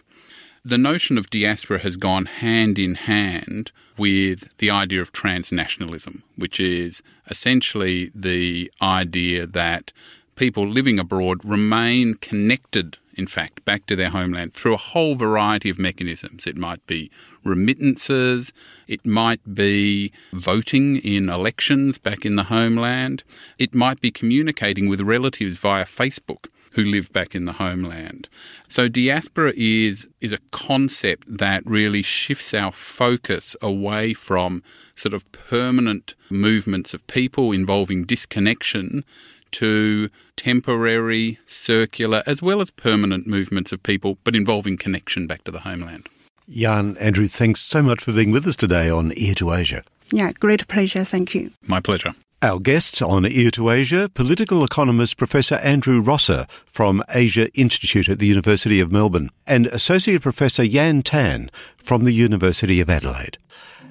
the 0.64 0.79
notion 0.79 1.16
of 1.18 1.31
diaspora 1.31 1.79
has 1.81 1.97
gone 1.97 2.27
hand 2.27 2.79
in 2.79 2.95
hand 2.95 3.73
with 3.97 4.57
the 4.59 4.71
idea 4.71 5.01
of 5.01 5.12
transnationalism, 5.12 6.23
which 6.37 6.61
is 6.61 7.03
essentially 7.31 8.11
the 8.14 8.71
idea 8.83 9.47
that 9.47 9.93
people 10.41 10.66
living 10.66 10.99
abroad 10.99 11.45
remain 11.45 12.14
connected, 12.14 12.97
in 13.14 13.26
fact, 13.26 13.62
back 13.66 13.84
to 13.84 13.95
their 13.95 14.09
homeland 14.09 14.55
through 14.55 14.72
a 14.72 14.78
whole 14.78 15.14
variety 15.14 15.68
of 15.68 15.78
mechanisms. 15.78 16.47
It 16.47 16.57
might 16.57 16.84
be 16.86 17.11
remittances, 17.45 18.51
it 18.88 19.05
might 19.05 19.43
be 19.55 20.11
voting 20.32 20.97
in 20.97 21.28
elections 21.28 21.99
back 21.99 22.24
in 22.24 22.36
the 22.36 22.45
homeland, 22.45 23.22
it 23.59 23.74
might 23.74 24.01
be 24.01 24.11
communicating 24.11 24.88
with 24.88 25.03
relatives 25.03 25.59
via 25.59 25.84
Facebook 25.84 26.47
who 26.72 26.84
live 26.84 27.12
back 27.12 27.34
in 27.34 27.45
the 27.45 27.55
homeland. 27.64 28.26
So 28.66 28.88
diaspora 28.88 29.53
is 29.57 30.07
is 30.22 30.32
a 30.32 30.38
concept 30.53 31.24
that 31.38 31.66
really 31.66 32.01
shifts 32.01 32.55
our 32.55 32.72
focus 32.72 33.57
away 33.61 34.14
from 34.14 34.62
sort 34.95 35.12
of 35.12 35.30
permanent 35.32 36.14
movements 36.30 36.95
of 36.95 37.07
people 37.09 37.53
involving 37.53 38.05
disconnection 38.05 39.05
to 39.53 40.11
temporary, 40.37 41.39
circular, 41.47 42.23
as 42.27 42.43
well 42.43 42.61
as 42.61 42.71
permanent 42.71 43.27
movements 43.27 43.73
of 43.73 43.83
people, 43.83 44.19
but 44.25 44.37
involving 44.37 44.77
connection 44.77 45.27
back 45.27 45.45
to 45.45 45.51
the 45.51 45.61
homeland. 45.61 46.09
Yan, 46.47 46.97
Andrew, 46.97 47.29
thanks 47.29 47.61
so 47.61 47.83
much 47.83 48.03
for 48.03 48.13
being 48.13 48.33
with 48.33 48.47
us 48.47 48.57
today 48.57 48.91
on 48.91 49.13
Ear 49.17 49.35
to 49.37 49.53
Asia. 49.53 49.85
Yeah, 50.11 50.33
great 50.33 50.67
pleasure. 50.67 51.05
Thank 51.05 51.35
you. 51.35 51.53
My 51.63 51.81
pleasure. 51.81 52.13
Our 52.43 52.59
guests 52.59 53.03
on 53.03 53.27
Ear 53.27 53.51
to 53.51 53.69
Asia, 53.69 54.09
political 54.15 54.65
economist 54.65 55.19
Professor 55.19 55.57
Andrew 55.57 56.01
Rosser 56.01 56.47
from 56.65 57.03
Asia 57.11 57.53
Institute 57.53 58.09
at 58.09 58.19
the 58.19 58.27
University 58.27 58.81
of 58.81 58.91
Melbourne 58.91 59.31
and 59.47 59.67
Associate 59.67 60.23
Professor 60.23 60.65
Yan 60.65 61.03
Tan 61.03 61.51
from 61.77 62.05
the 62.05 62.13
University 62.13 62.81
of 62.81 62.89
Adelaide. 62.89 63.37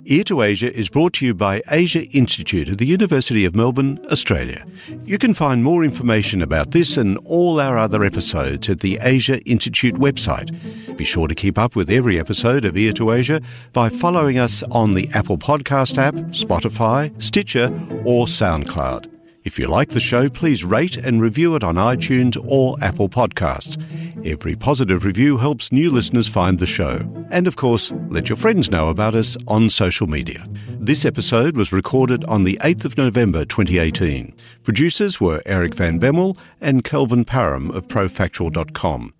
Ear 0.05 0.23
to 0.25 0.41
Asia 0.41 0.73
is 0.73 0.89
brought 0.89 1.13
to 1.13 1.25
you 1.25 1.33
by 1.33 1.61
Asia 1.69 2.05
Institute 2.09 2.69
at 2.69 2.77
the 2.77 2.85
University 2.85 3.45
of 3.45 3.55
Melbourne, 3.55 3.99
Australia. 4.11 4.65
You 5.05 5.17
can 5.17 5.33
find 5.33 5.63
more 5.63 5.83
information 5.83 6.41
about 6.41 6.71
this 6.71 6.97
and 6.97 7.17
all 7.25 7.59
our 7.59 7.77
other 7.77 8.03
episodes 8.03 8.69
at 8.69 8.79
the 8.79 8.97
Asia 9.01 9.41
Institute 9.43 9.95
website. 9.95 10.55
Be 10.97 11.03
sure 11.03 11.27
to 11.27 11.35
keep 11.35 11.57
up 11.57 11.75
with 11.75 11.89
every 11.89 12.19
episode 12.19 12.65
of 12.65 12.77
Ear 12.77 12.93
to 12.93 13.11
Asia 13.11 13.41
by 13.73 13.89
following 13.89 14.37
us 14.37 14.63
on 14.71 14.93
the 14.93 15.09
Apple 15.13 15.37
Podcast 15.37 15.97
app, 15.97 16.15
Spotify, 16.31 17.11
Stitcher, 17.21 17.67
or 18.05 18.25
SoundCloud. 18.25 19.18
If 19.43 19.57
you 19.57 19.67
like 19.67 19.89
the 19.89 20.01
show, 20.01 20.29
please 20.29 20.65
rate 20.65 20.97
and 20.97 21.21
review 21.21 21.55
it 21.55 21.63
on 21.63 21.75
iTunes 21.75 22.37
or 22.45 22.75
Apple 22.81 23.07
Podcasts. 23.07 23.77
Every 24.25 24.55
positive 24.55 25.05
review 25.05 25.37
helps 25.37 25.71
new 25.71 25.89
listeners 25.89 26.27
find 26.27 26.59
the 26.59 26.67
show. 26.67 27.01
And 27.31 27.47
of 27.47 27.55
course, 27.55 27.91
let 28.09 28.27
your 28.27 28.35
friends 28.35 28.69
know 28.69 28.89
about 28.89 29.15
us 29.15 29.37
on 29.47 29.69
social 29.69 30.07
media. 30.07 30.45
This 30.67 31.05
episode 31.05 31.55
was 31.55 31.71
recorded 31.71 32.25
on 32.25 32.43
the 32.43 32.59
8th 32.61 32.83
of 32.83 32.97
November 32.97 33.45
2018. 33.45 34.35
Producers 34.63 35.21
were 35.21 35.41
Eric 35.45 35.73
Van 35.73 35.99
Bemmel 35.99 36.37
and 36.59 36.83
Kelvin 36.83 37.23
Param 37.23 37.73
of 37.73 37.87
profactual.com. 37.87 39.13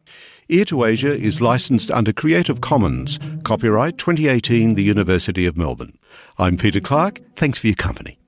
Ear 0.49 0.65
to 0.65 0.83
Asia 0.83 1.15
is 1.15 1.39
licensed 1.39 1.91
under 1.91 2.11
Creative 2.11 2.59
Commons, 2.59 3.19
copyright 3.43 3.97
2018, 3.97 4.73
the 4.73 4.83
University 4.83 5.45
of 5.45 5.55
Melbourne. 5.55 5.97
I'm 6.37 6.57
Peter 6.57 6.81
Clark. 6.81 7.21
Thanks 7.35 7.59
for 7.59 7.67
your 7.67 7.75
company. 7.75 8.18